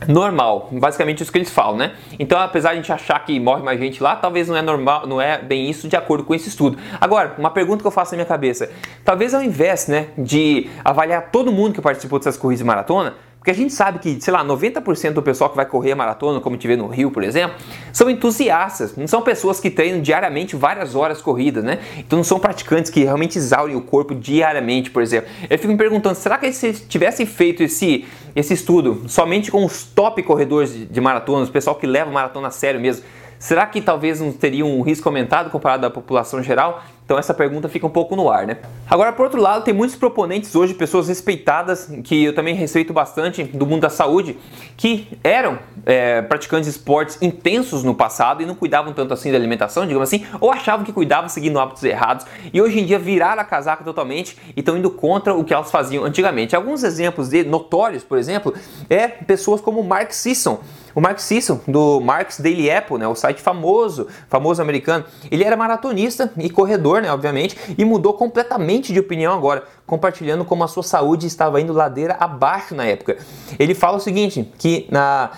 normal, 0.07 0.69
basicamente 0.71 1.21
isso 1.21 1.31
que 1.31 1.37
eles 1.37 1.49
falam, 1.49 1.77
né? 1.77 1.93
Então, 2.17 2.39
apesar 2.39 2.69
de 2.69 2.73
a 2.73 2.81
gente 2.81 2.91
achar 2.91 3.19
que 3.25 3.39
morre 3.39 3.61
mais 3.61 3.79
gente 3.79 4.01
lá, 4.01 4.15
talvez 4.15 4.47
não 4.47 4.55
é 4.55 4.61
normal, 4.61 5.05
não 5.05 5.21
é 5.21 5.41
bem 5.41 5.69
isso 5.69 5.87
de 5.87 5.95
acordo 5.95 6.23
com 6.23 6.33
esse 6.33 6.49
estudo. 6.49 6.77
Agora, 6.99 7.35
uma 7.37 7.49
pergunta 7.49 7.81
que 7.81 7.87
eu 7.87 7.91
faço 7.91 8.13
na 8.13 8.17
minha 8.17 8.25
cabeça: 8.25 8.71
talvez 9.03 9.33
ao 9.33 9.43
invés, 9.43 9.87
né, 9.87 10.07
de 10.17 10.69
avaliar 10.83 11.29
todo 11.31 11.51
mundo 11.51 11.73
que 11.73 11.81
participou 11.81 12.17
dessas 12.17 12.37
corridas 12.37 12.59
de 12.59 12.65
maratona, 12.65 13.15
porque 13.39 13.51
a 13.51 13.53
gente 13.53 13.73
sabe 13.73 13.99
que, 13.99 14.19
sei 14.19 14.33
lá, 14.33 14.43
90% 14.43 15.13
do 15.13 15.21
pessoal 15.21 15.49
que 15.49 15.55
vai 15.55 15.65
correr 15.65 15.93
a 15.93 15.95
maratona, 15.95 16.41
como 16.41 16.57
vê 16.57 16.75
no 16.75 16.87
Rio, 16.87 17.09
por 17.09 17.23
exemplo, 17.23 17.57
são 17.93 18.09
entusiastas, 18.09 18.97
não 18.97 19.07
são 19.07 19.21
pessoas 19.21 19.61
que 19.61 19.69
treinam 19.69 20.01
diariamente 20.01 20.57
várias 20.57 20.93
horas 20.93 21.21
corridas, 21.21 21.63
né? 21.63 21.79
Então 21.97 22.17
não 22.17 22.23
são 22.23 22.37
praticantes 22.37 22.91
que 22.91 23.01
realmente 23.01 23.37
exaurem 23.37 23.77
o 23.77 23.81
corpo 23.81 24.13
diariamente, 24.13 24.91
por 24.91 25.01
exemplo. 25.01 25.29
Eu 25.49 25.57
fico 25.57 25.71
me 25.71 25.77
perguntando, 25.77 26.15
será 26.15 26.37
que 26.37 26.51
se 26.51 26.73
tivessem 26.73 27.25
feito 27.25 27.63
esse, 27.63 28.05
esse 28.35 28.53
estudo 28.53 29.03
somente 29.07 29.49
com 29.49 29.63
os 29.63 29.83
top 29.83 30.21
corredores 30.21 30.73
de, 30.73 30.85
de 30.85 30.99
maratona, 30.99 31.45
o 31.45 31.47
pessoal 31.47 31.77
que 31.77 31.87
leva 31.87 32.11
maratona 32.11 32.49
a 32.49 32.51
sério 32.51 32.81
mesmo, 32.81 33.05
será 33.39 33.65
que 33.65 33.81
talvez 33.81 34.19
não 34.19 34.31
teria 34.31 34.65
um 34.65 34.81
risco 34.81 35.07
aumentado 35.09 35.49
comparado 35.49 35.85
à 35.85 35.89
população 35.89 36.43
geral? 36.43 36.83
Então 37.09 37.17
essa 37.17 37.33
pergunta 37.33 37.67
fica 37.67 37.87
um 37.87 37.89
pouco 37.89 38.15
no 38.15 38.29
ar, 38.29 38.45
né? 38.45 38.57
Agora, 38.87 39.11
por 39.11 39.23
outro 39.23 39.41
lado, 39.41 39.63
tem 39.63 39.73
muitos 39.73 39.95
proponentes 39.95 40.53
hoje, 40.53 40.75
pessoas 40.75 41.07
respeitadas, 41.07 41.91
que 42.03 42.25
eu 42.25 42.35
também 42.35 42.53
respeito 42.53 42.93
bastante 42.93 43.43
do 43.43 43.65
mundo 43.65 43.81
da 43.81 43.89
saúde, 43.89 44.37
que 44.77 45.07
eram 45.23 45.57
é, 45.87 46.21
praticantes 46.21 46.71
de 46.71 46.77
esportes 46.77 47.17
intensos 47.19 47.83
no 47.83 47.95
passado 47.95 48.43
e 48.43 48.45
não 48.45 48.53
cuidavam 48.53 48.93
tanto 48.93 49.11
assim 49.11 49.31
da 49.31 49.37
alimentação, 49.37 49.87
digamos 49.87 50.07
assim, 50.07 50.23
ou 50.39 50.51
achavam 50.51 50.85
que 50.85 50.93
cuidavam 50.93 51.27
seguindo 51.27 51.59
hábitos 51.59 51.83
errados 51.83 52.27
e 52.53 52.61
hoje 52.61 52.79
em 52.79 52.85
dia 52.85 52.99
viraram 52.99 53.41
a 53.41 53.45
casaca 53.45 53.83
totalmente 53.83 54.37
e 54.55 54.59
estão 54.59 54.77
indo 54.77 54.91
contra 54.91 55.33
o 55.33 55.43
que 55.43 55.51
elas 55.51 55.71
faziam 55.71 56.05
antigamente. 56.05 56.55
Alguns 56.55 56.83
exemplos 56.83 57.29
de 57.29 57.43
notórios, 57.43 58.03
por 58.03 58.19
exemplo, 58.19 58.53
é 58.87 59.07
pessoas 59.07 59.61
como 59.61 59.83
Mark 59.83 60.11
Sisson, 60.11 60.59
o 60.99 61.01
Mark 61.01 61.19
Sisson, 61.19 61.61
do 61.65 62.01
Mark's 62.01 62.41
Daily 62.41 62.69
Apple, 62.69 62.97
né, 62.97 63.07
o 63.07 63.15
site 63.15 63.41
famoso, 63.41 64.07
famoso 64.27 64.61
americano, 64.61 65.05
ele 65.31 65.45
era 65.45 65.55
maratonista 65.55 66.29
e 66.37 66.49
corredor, 66.49 67.01
né, 67.01 67.09
obviamente, 67.09 67.57
e 67.77 67.85
mudou 67.85 68.13
completamente 68.13 68.91
de 68.91 68.99
opinião 68.99 69.33
agora, 69.33 69.63
compartilhando 69.87 70.43
como 70.43 70.61
a 70.61 70.67
sua 70.67 70.83
saúde 70.83 71.25
estava 71.25 71.61
indo 71.61 71.71
ladeira 71.71 72.17
abaixo 72.19 72.75
na 72.75 72.83
época. 72.85 73.17
Ele 73.57 73.73
fala 73.73 73.95
o 73.95 73.99
seguinte, 74.01 74.51
que 74.57 74.87
na 74.91 75.31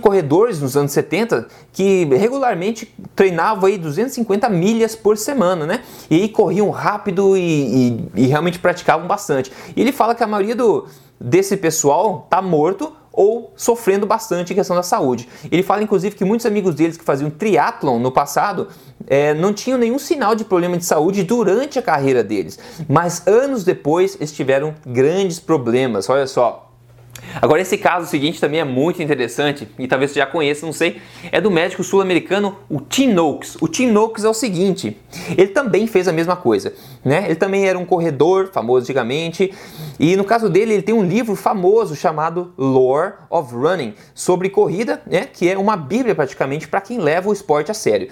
corredores 0.00 0.60
nos 0.60 0.76
anos 0.76 0.92
70 0.92 1.48
que 1.72 2.04
regularmente 2.04 2.94
treinavam 3.16 3.64
aí 3.64 3.78
250 3.78 4.48
milhas 4.50 4.94
por 4.94 5.16
semana, 5.16 5.66
né? 5.66 5.82
E 6.10 6.28
corriam 6.28 6.68
rápido 6.68 7.34
e, 7.36 7.40
e, 7.40 8.08
e 8.14 8.26
realmente 8.26 8.58
praticavam 8.58 9.08
bastante. 9.08 9.50
E 9.74 9.80
ele 9.80 9.90
fala 9.90 10.14
que 10.14 10.22
a 10.22 10.26
maioria 10.26 10.54
do, 10.54 10.86
desse 11.18 11.56
pessoal 11.56 12.26
tá 12.28 12.42
morto 12.42 12.92
ou 13.16 13.52
sofrendo 13.56 14.06
bastante 14.06 14.52
em 14.52 14.56
questão 14.56 14.76
da 14.76 14.82
saúde. 14.82 15.28
Ele 15.50 15.62
fala 15.62 15.82
inclusive 15.82 16.16
que 16.16 16.24
muitos 16.24 16.46
amigos 16.46 16.74
deles 16.74 16.96
que 16.96 17.04
faziam 17.04 17.30
triatlon 17.30 17.98
no 17.98 18.10
passado 18.10 18.68
é, 19.06 19.32
não 19.34 19.52
tinham 19.52 19.78
nenhum 19.78 19.98
sinal 19.98 20.34
de 20.34 20.44
problema 20.44 20.76
de 20.76 20.84
saúde 20.84 21.22
durante 21.22 21.78
a 21.78 21.82
carreira 21.82 22.22
deles, 22.22 22.58
mas 22.88 23.26
anos 23.26 23.64
depois 23.64 24.16
eles 24.16 24.32
tiveram 24.32 24.74
grandes 24.86 25.38
problemas. 25.38 26.08
Olha 26.08 26.26
só, 26.26 26.63
Agora, 27.40 27.60
esse 27.60 27.76
caso 27.78 28.06
seguinte 28.08 28.40
também 28.40 28.60
é 28.60 28.64
muito 28.64 29.02
interessante 29.02 29.68
e 29.78 29.88
talvez 29.88 30.10
você 30.10 30.20
já 30.20 30.26
conheça, 30.26 30.64
não 30.64 30.72
sei, 30.72 31.00
é 31.32 31.40
do 31.40 31.50
médico 31.50 31.82
sul-americano, 31.82 32.58
o 32.68 32.80
Tim 32.80 33.12
Noakes. 33.12 33.56
O 33.60 33.68
Tim 33.68 33.88
Noakes 33.88 34.24
é 34.24 34.28
o 34.28 34.34
seguinte, 34.34 34.96
ele 35.36 35.48
também 35.48 35.86
fez 35.86 36.08
a 36.08 36.12
mesma 36.12 36.36
coisa, 36.36 36.72
né? 37.04 37.24
Ele 37.26 37.36
também 37.36 37.66
era 37.66 37.78
um 37.78 37.84
corredor 37.84 38.50
famoso 38.52 38.84
antigamente 38.84 39.52
e 39.98 40.16
no 40.16 40.24
caso 40.24 40.48
dele, 40.48 40.74
ele 40.74 40.82
tem 40.82 40.94
um 40.94 41.04
livro 41.04 41.34
famoso 41.34 41.94
chamado 41.94 42.52
Lore 42.56 43.14
of 43.30 43.54
Running, 43.54 43.94
sobre 44.14 44.48
corrida, 44.50 45.02
né? 45.06 45.26
Que 45.32 45.48
é 45.48 45.58
uma 45.58 45.76
bíblia 45.76 46.14
praticamente 46.14 46.68
para 46.68 46.80
quem 46.80 46.98
leva 46.98 47.28
o 47.28 47.32
esporte 47.32 47.70
a 47.70 47.74
sério. 47.74 48.08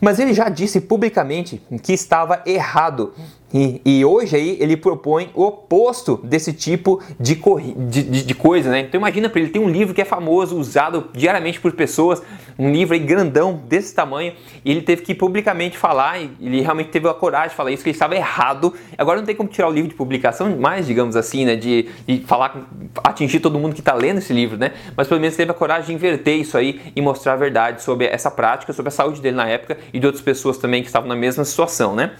Mas 0.00 0.18
ele 0.18 0.34
já 0.34 0.48
disse 0.48 0.80
publicamente 0.80 1.62
que 1.82 1.92
estava 1.92 2.42
errado 2.44 3.14
e, 3.54 3.80
e, 3.84 4.04
hoje 4.04 4.34
aí 4.34 4.56
ele 4.60 4.76
propõe 4.76 5.30
o 5.32 5.44
oposto 5.44 6.20
desse 6.24 6.52
tipo 6.52 7.00
de, 7.18 7.40
de, 7.78 8.02
de, 8.02 8.22
de 8.24 8.34
coisa, 8.34 8.70
né? 8.70 8.80
Então 8.80 8.98
imagina 8.98 9.28
para 9.28 9.40
ele, 9.40 9.50
tem 9.50 9.62
um 9.62 9.68
livro 9.68 9.94
que 9.94 10.02
é 10.02 10.04
famoso, 10.04 10.58
usado 10.58 11.08
diariamente 11.12 11.60
por 11.60 11.72
pessoas, 11.72 12.20
um 12.58 12.72
livro 12.72 12.94
aí 12.94 13.00
grandão 13.00 13.62
desse 13.68 13.94
tamanho, 13.94 14.32
e 14.64 14.70
ele 14.70 14.82
teve 14.82 15.02
que 15.02 15.14
publicamente 15.14 15.78
falar, 15.78 16.20
e 16.20 16.30
ele 16.40 16.60
realmente 16.60 16.90
teve 16.90 17.08
a 17.08 17.14
coragem 17.14 17.50
de 17.50 17.54
falar 17.54 17.70
isso, 17.70 17.84
que 17.84 17.90
ele 17.90 17.94
estava 17.94 18.16
errado. 18.16 18.74
Agora 18.98 19.20
não 19.20 19.26
tem 19.26 19.34
como 19.34 19.48
tirar 19.48 19.68
o 19.68 19.72
livro 19.72 19.90
de 19.90 19.94
publicação 19.94 20.56
mais, 20.58 20.84
digamos 20.84 21.14
assim, 21.14 21.44
né? 21.44 21.54
De, 21.54 21.88
de 22.04 22.24
falar, 22.26 22.68
atingir 23.04 23.38
todo 23.38 23.58
mundo 23.60 23.74
que 23.74 23.80
está 23.80 23.94
lendo 23.94 24.18
esse 24.18 24.32
livro, 24.32 24.58
né? 24.58 24.72
Mas 24.96 25.06
pelo 25.06 25.20
menos 25.20 25.36
teve 25.36 25.52
a 25.52 25.54
coragem 25.54 25.86
de 25.86 25.94
inverter 25.94 26.36
isso 26.36 26.58
aí 26.58 26.80
e 26.96 27.00
mostrar 27.00 27.34
a 27.34 27.36
verdade 27.36 27.80
sobre 27.80 28.06
essa 28.06 28.30
prática, 28.30 28.72
sobre 28.72 28.88
a 28.88 28.92
saúde 28.92 29.20
dele 29.20 29.36
na 29.36 29.48
época 29.48 29.78
e 29.92 30.00
de 30.00 30.06
outras 30.06 30.22
pessoas 30.22 30.58
também 30.58 30.82
que 30.82 30.88
estavam 30.88 31.08
na 31.08 31.16
mesma 31.16 31.44
situação, 31.44 31.94
né? 31.94 32.12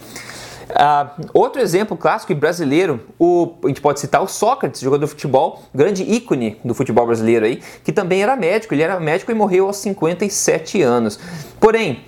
Uh, 0.69 1.29
outro 1.33 1.63
exemplo 1.63 1.97
clássico 1.97 2.33
e 2.33 2.35
brasileiro, 2.35 3.01
o, 3.19 3.55
a 3.63 3.69
gente 3.69 3.81
pode 3.81 4.01
citar 4.01 4.21
o 4.21 4.27
Sócrates, 4.27 4.81
jogador 4.81 5.05
de 5.05 5.11
futebol, 5.11 5.63
grande 5.73 6.03
ícone 6.03 6.59
do 6.65 6.75
futebol 6.75 7.07
brasileiro 7.07 7.47
aí, 7.47 7.63
que 7.85 7.93
também 7.93 8.21
era 8.21 8.35
médico, 8.35 8.75
ele 8.75 8.83
era 8.83 8.99
médico 8.99 9.31
e 9.31 9.35
morreu 9.35 9.67
aos 9.67 9.77
57 9.77 10.83
anos. 10.83 11.21
Porém, 11.61 12.05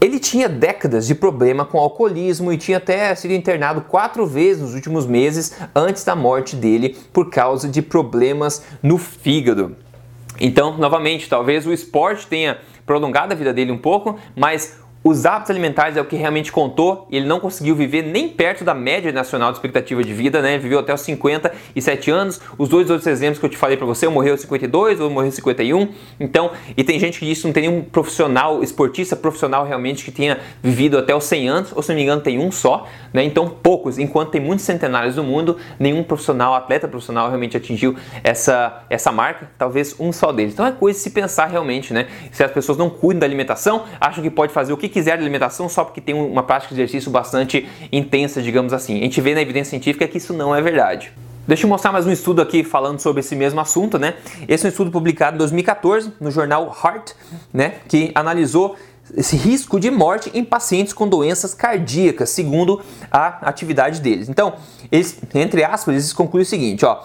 ele 0.00 0.20
tinha 0.20 0.48
décadas 0.48 1.06
de 1.06 1.14
problema 1.14 1.64
com 1.64 1.78
alcoolismo 1.78 2.52
e 2.52 2.58
tinha 2.58 2.76
até 2.76 3.12
sido 3.14 3.32
internado 3.32 3.80
quatro 3.80 4.24
vezes 4.26 4.62
nos 4.62 4.74
últimos 4.74 5.06
meses 5.06 5.56
antes 5.74 6.04
da 6.04 6.14
morte 6.14 6.54
dele 6.54 6.96
por 7.12 7.28
causa 7.30 7.68
de 7.68 7.82
problemas 7.82 8.62
no 8.82 8.98
fígado. 8.98 9.76
Então, 10.40 10.76
novamente, 10.76 11.28
talvez 11.28 11.66
o 11.66 11.72
esporte 11.72 12.26
tenha 12.26 12.58
prolongado 12.84 13.32
a 13.32 13.36
vida 13.36 13.52
dele 13.52 13.72
um 13.72 13.78
pouco, 13.78 14.18
mas 14.36 14.78
os 15.04 15.26
hábitos 15.26 15.50
alimentares 15.50 15.98
é 15.98 16.00
o 16.00 16.04
que 16.06 16.16
realmente 16.16 16.50
contou 16.50 17.06
e 17.10 17.18
ele 17.18 17.26
não 17.26 17.38
conseguiu 17.38 17.76
viver 17.76 18.02
nem 18.02 18.26
perto 18.26 18.64
da 18.64 18.72
média 18.72 19.12
nacional 19.12 19.52
de 19.52 19.58
expectativa 19.58 20.02
de 20.02 20.14
vida, 20.14 20.40
né? 20.40 20.56
Viveu 20.56 20.78
até 20.78 20.94
os 20.94 21.02
57 21.02 22.10
anos. 22.10 22.40
Os 22.56 22.70
dois 22.70 22.88
outros 22.88 23.06
exemplos 23.06 23.38
que 23.38 23.44
eu 23.44 23.50
te 23.50 23.56
falei 23.58 23.76
para 23.76 23.86
você, 23.86 24.06
um 24.06 24.12
morreu 24.12 24.32
aos 24.32 24.40
52, 24.40 25.00
outro 25.00 25.12
morreu 25.12 25.28
aos 25.28 25.34
51. 25.34 25.88
Então, 26.18 26.52
e 26.74 26.82
tem 26.82 26.98
gente 26.98 27.18
que 27.18 27.34
que 27.34 27.44
não 27.44 27.52
tem 27.52 27.68
nenhum 27.68 27.82
profissional, 27.82 28.62
esportista 28.62 29.14
profissional 29.14 29.66
realmente 29.66 30.04
que 30.06 30.10
tenha 30.10 30.38
vivido 30.62 30.96
até 30.96 31.14
os 31.14 31.24
100 31.24 31.48
anos, 31.48 31.72
ou 31.74 31.82
se 31.82 31.90
não 31.90 31.96
me 31.96 32.02
engano 32.02 32.22
tem 32.22 32.38
um 32.38 32.50
só, 32.50 32.86
né? 33.12 33.22
Então, 33.24 33.46
poucos, 33.48 33.98
enquanto 33.98 34.30
tem 34.30 34.40
muitos 34.40 34.64
centenários 34.64 35.16
no 35.16 35.22
mundo, 35.22 35.58
nenhum 35.78 36.02
profissional, 36.02 36.54
atleta 36.54 36.88
profissional 36.88 37.28
realmente 37.28 37.58
atingiu 37.58 37.94
essa, 38.22 38.84
essa 38.88 39.12
marca, 39.12 39.50
talvez 39.58 39.94
um 40.00 40.12
só 40.12 40.32
deles. 40.32 40.54
Então 40.54 40.66
é 40.66 40.72
coisa 40.72 40.98
de 40.98 41.02
se 41.02 41.10
pensar 41.10 41.46
realmente, 41.46 41.92
né? 41.92 42.06
Se 42.32 42.42
as 42.42 42.50
pessoas 42.50 42.78
não 42.78 42.88
cuidam 42.88 43.20
da 43.20 43.26
alimentação, 43.26 43.84
acham 44.00 44.22
que 44.22 44.30
pode 44.30 44.50
fazer 44.50 44.72
o 44.72 44.76
que 44.78 44.93
quiser 44.94 45.12
alimentação 45.12 45.68
só 45.68 45.84
porque 45.84 46.00
tem 46.00 46.14
uma 46.14 46.44
prática 46.44 46.72
de 46.74 46.80
exercício 46.80 47.10
bastante 47.10 47.68
intensa, 47.90 48.40
digamos 48.40 48.72
assim. 48.72 49.00
A 49.00 49.02
gente 49.02 49.20
vê 49.20 49.34
na 49.34 49.42
evidência 49.42 49.70
científica 49.70 50.06
que 50.06 50.18
isso 50.18 50.32
não 50.32 50.54
é 50.54 50.62
verdade. 50.62 51.12
Deixa 51.46 51.66
eu 51.66 51.68
mostrar 51.68 51.92
mais 51.92 52.06
um 52.06 52.12
estudo 52.12 52.40
aqui 52.40 52.62
falando 52.62 53.00
sobre 53.00 53.20
esse 53.20 53.34
mesmo 53.36 53.60
assunto, 53.60 53.98
né? 53.98 54.14
Esse 54.48 54.64
é 54.64 54.68
um 54.68 54.70
estudo 54.70 54.90
publicado 54.90 55.34
em 55.34 55.38
2014 55.38 56.12
no 56.20 56.30
jornal 56.30 56.74
Heart, 56.82 57.10
né? 57.52 57.74
Que 57.88 58.12
analisou 58.14 58.76
esse 59.14 59.36
risco 59.36 59.78
de 59.78 59.90
morte 59.90 60.30
em 60.32 60.44
pacientes 60.44 60.94
com 60.94 61.06
doenças 61.06 61.52
cardíacas, 61.52 62.30
segundo 62.30 62.80
a 63.10 63.48
atividade 63.48 64.00
deles. 64.00 64.28
Então, 64.28 64.54
eles, 64.90 65.18
entre 65.34 65.62
aspas, 65.62 65.94
eles 65.94 66.12
concluem 66.12 66.44
o 66.44 66.46
seguinte, 66.46 66.86
ó. 66.86 67.02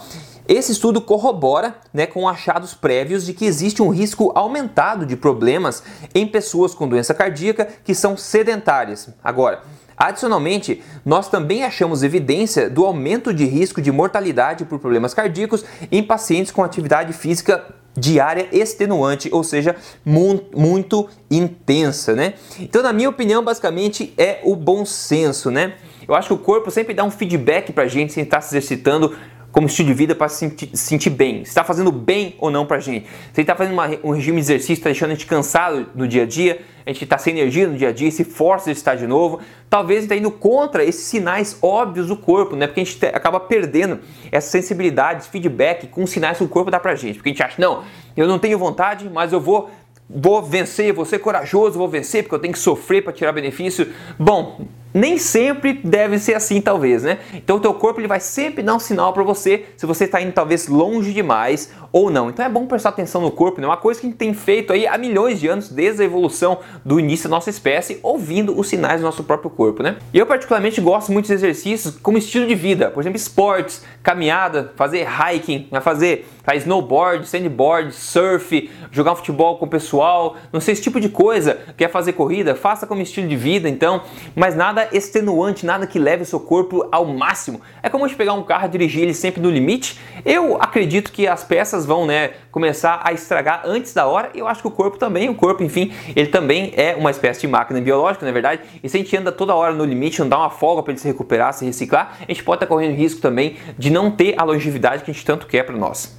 Esse 0.50 0.72
estudo 0.72 1.00
corrobora 1.00 1.76
né, 1.94 2.08
com 2.08 2.28
achados 2.28 2.74
prévios 2.74 3.24
de 3.24 3.36
que 3.36 3.46
existe 3.46 3.84
um 3.84 3.90
risco 3.90 4.32
aumentado 4.34 5.06
de 5.06 5.16
problemas 5.16 5.84
em 6.16 6.26
pessoas 6.26 6.74
com 6.74 6.88
doença 6.88 7.14
cardíaca 7.14 7.68
que 7.84 7.94
são 7.94 8.18
sedentárias. 8.18 9.10
Agora, 9.24 9.62
Adicionalmente, 9.96 10.82
nós 11.04 11.28
também 11.28 11.66
achamos 11.66 12.04
evidência 12.04 12.70
do 12.70 12.86
aumento 12.86 13.34
de 13.34 13.44
risco 13.44 13.82
de 13.82 13.92
mortalidade 13.92 14.64
por 14.64 14.80
problemas 14.80 15.14
cardíacos 15.14 15.66
em 15.92 16.02
pacientes 16.02 16.54
com 16.54 16.64
atividade 16.64 17.12
física 17.12 17.66
diária 17.98 18.48
extenuante, 18.54 19.28
ou 19.30 19.44
seja, 19.44 19.76
muito 20.06 21.10
intensa, 21.30 22.16
né? 22.16 22.36
Então, 22.58 22.82
na 22.82 22.94
minha 22.94 23.10
opinião, 23.10 23.44
basicamente 23.44 24.14
é 24.18 24.40
o 24.46 24.56
bom 24.56 24.86
senso, 24.86 25.52
né? 25.52 25.74
Eu 26.08 26.16
acho 26.16 26.30
que 26.30 26.34
o 26.34 26.38
corpo 26.38 26.72
sempre 26.72 26.94
dá 26.94 27.04
um 27.04 27.12
feedback 27.12 27.74
se 27.74 27.80
a 27.82 27.88
gente 27.88 28.18
está 28.22 28.40
se 28.40 28.56
exercitando 28.56 29.14
como 29.52 29.68
estilo 29.68 29.88
de 29.88 29.94
vida 29.94 30.16
para 30.16 30.30
se 30.30 30.38
sentir, 30.38 30.70
sentir, 30.74 31.10
bem. 31.10 31.44
Se 31.44 31.50
está 31.50 31.64
fazendo 31.64 31.92
bem 31.92 32.36
ou 32.40 32.52
não 32.52 32.66
para 32.66 32.78
a 32.78 32.80
gente. 32.80 33.08
Se 33.34 33.42
está 33.42 33.56
fazendo 33.56 33.74
uma, 33.74 33.88
um 34.04 34.12
regime 34.12 34.38
de 34.38 34.42
exercício, 34.42 34.74
está 34.74 34.90
deixando 34.90 35.12
a 35.12 35.14
gente 35.14 35.26
cansado 35.26 35.88
no 35.96 36.08
dia 36.08 36.24
a 36.24 36.26
dia, 36.26 36.62
a 36.86 36.92
gente 36.92 37.04
está 37.04 37.18
sem 37.18 37.38
energia 37.38 37.68
no 37.68 37.78
dia 37.78 37.90
a 37.90 37.92
dia, 37.92 38.10
se 38.12 38.24
força 38.24 38.70
a 38.70 38.74
estar 38.74 38.96
de 38.96 39.08
novo, 39.08 39.40
talvez 39.70 40.04
está 40.04 40.16
indo 40.16 40.32
contra 40.32 40.84
esses 40.84 41.04
sinais 41.04 41.58
óbvios 41.62 42.08
do 42.08 42.16
corpo, 42.16 42.56
né? 42.56 42.68
Porque 42.68 42.82
a 42.82 42.84
gente 42.84 43.06
acaba 43.08 43.40
perdendo 43.40 44.00
essa 44.32 44.50
sensibilidade, 44.50 45.22
esse 45.22 45.30
feedback 45.30 45.88
com 45.88 46.04
os 46.04 46.10
sinais 46.10 46.38
que 46.38 46.44
o 46.44 46.48
corpo 46.48 46.70
dá 46.70 46.80
para 46.80 46.92
a 46.92 46.96
gente. 46.96 47.16
Porque 47.16 47.30
a 47.30 47.32
gente 47.32 47.44
acha, 47.44 47.62
não, 47.62 47.84
eu 48.16 48.28
não 48.28 48.40
tenho 48.40 48.58
vontade, 48.58 49.10
mas 49.12 49.34
eu 49.34 49.42
vou 49.42 49.70
vou 50.10 50.42
vencer, 50.42 50.92
vou 50.92 51.06
ser 51.06 51.20
corajoso, 51.20 51.78
vou 51.78 51.88
vencer 51.88 52.24
porque 52.24 52.34
eu 52.34 52.40
tenho 52.40 52.54
que 52.54 52.60
sofrer 52.60 53.04
para 53.04 53.14
tirar 53.14 53.32
benefício. 53.32 53.94
Bom, 54.18 54.66
nem 54.94 55.18
sempre 55.18 55.74
deve 55.84 56.18
ser 56.20 56.36
assim, 56.36 56.62
talvez, 56.62 57.04
né? 57.04 57.20
Então 57.34 57.58
o 57.58 57.60
teu 57.60 57.74
corpo 57.74 58.00
ele 58.00 58.08
vai 58.08 58.20
sempre 58.20 58.64
dar 58.64 58.76
um 58.76 58.80
sinal 58.80 59.14
para 59.14 59.24
você 59.24 59.66
se 59.78 59.86
você 59.86 60.06
está 60.06 60.22
indo 60.22 60.32
talvez 60.32 60.68
longe 60.68 61.14
demais 61.14 61.72
ou 61.92 62.10
não. 62.10 62.30
Então 62.30 62.46
é 62.46 62.50
bom 62.50 62.66
prestar 62.66 62.90
atenção 62.90 63.22
no 63.22 63.32
corpo, 63.32 63.62
né? 63.62 63.68
Uma 63.68 63.78
coisa 63.78 64.00
que 64.00 64.08
a 64.08 64.10
gente 64.10 64.18
tem 64.18 64.34
feito 64.34 64.74
aí 64.74 64.88
há 64.88 64.98
milhões 64.98 65.40
de 65.40 65.48
anos, 65.48 65.70
desde 65.70 66.02
a 66.02 66.06
evolução 66.06 66.60
do 66.84 67.00
início 67.00 67.30
da 67.30 67.36
nossa 67.36 67.50
espécie, 67.50 68.00
ouvindo 68.04 68.58
os 68.58 68.68
sinais 68.68 69.02
do 69.02 69.06
nosso 69.06 69.24
próprio 69.24 69.50
corpo, 69.50 69.84
né? 69.84 69.98
Eu 70.14 70.26
particularmente 70.26 70.82
gosto 70.82 71.12
muito 71.12 71.28
de 71.28 71.34
exercícios 71.34 71.98
como 71.98 72.18
estilo 72.18 72.48
de 72.48 72.56
vida, 72.56 72.90
por 72.90 73.02
exemplo, 73.02 73.18
esportes, 73.18 73.84
caminhada, 74.04 74.74
fazer 74.76 75.08
hiking, 75.08 75.68
né? 75.72 75.82
fazer 75.82 76.26
snowboard, 76.56 77.28
sandboard, 77.28 77.94
surf, 77.94 78.70
jogar 78.92 79.16
futebol 79.16 79.58
com 79.58 79.66
o 79.66 79.70
pessoal, 79.70 80.36
não 80.52 80.60
sei 80.60 80.74
esse 80.74 80.82
tipo 80.82 81.00
de 81.00 81.10
coisa. 81.10 81.60
Quer 81.78 81.90
fazer 81.90 82.14
corrida? 82.14 82.56
Faça 82.56 82.88
como 82.88 83.02
estilo 83.02 83.28
de 83.28 83.36
vida, 83.36 83.70
então, 83.70 84.02
mas 84.36 84.56
nada 84.56 84.79
nada 84.80 84.90
extenuante, 84.92 85.66
nada 85.66 85.86
que 85.86 86.00
leve 86.00 86.24
o 86.24 86.26
seu 86.26 86.40
corpo 86.40 86.88
ao 86.92 87.06
máximo. 87.06 87.62
É 87.84 87.90
como 87.90 88.06
a 88.06 88.08
gente 88.08 88.18
pegar 88.18 88.34
um 88.34 88.44
carro 88.44 88.66
e 88.66 88.70
dirigir 88.70 89.04
ele 89.04 89.14
sempre 89.14 89.42
no 89.42 89.50
limite. 89.50 90.00
Eu 90.24 90.58
acredito 90.62 91.12
que 91.12 91.28
as 91.28 91.44
peças 91.44 91.86
vão 91.86 92.06
né, 92.06 92.32
começar 92.52 93.02
a 93.04 93.12
estragar 93.12 93.64
antes 93.66 93.94
da 93.94 94.06
hora. 94.08 94.30
Eu 94.34 94.48
acho 94.48 94.62
que 94.62 94.68
o 94.68 94.72
corpo 94.72 94.98
também, 94.98 95.30
o 95.30 95.36
corpo, 95.36 95.64
enfim, 95.64 95.92
ele 96.16 96.28
também 96.28 96.72
é 96.76 96.96
uma 96.96 97.12
espécie 97.12 97.42
de 97.42 97.48
máquina 97.48 97.82
biológica, 97.82 98.26
na 98.26 98.30
é 98.30 98.34
verdade. 98.34 98.62
E 98.82 98.88
se 98.88 98.96
a 98.96 99.00
gente 99.00 99.16
anda 99.18 99.32
toda 99.32 99.54
hora 99.54 99.74
no 99.74 99.84
limite, 99.84 100.20
não 100.22 100.30
dá 100.30 100.38
uma 100.38 100.50
folga 100.50 100.82
para 100.82 100.94
ele 100.94 101.00
se 101.00 101.08
recuperar, 101.08 101.54
se 101.54 101.66
reciclar, 101.66 102.18
a 102.22 102.32
gente 102.32 102.44
pode 102.44 102.58
estar 102.58 102.68
correndo 102.68 102.96
risco 102.96 103.20
também 103.20 103.58
de 103.78 103.90
não 103.90 104.12
ter 104.12 104.36
a 104.38 104.44
longevidade 104.44 105.04
que 105.04 105.12
a 105.12 105.14
gente 105.14 105.26
tanto 105.26 105.48
quer 105.48 105.64
para 105.64 105.76
nós. 105.76 106.18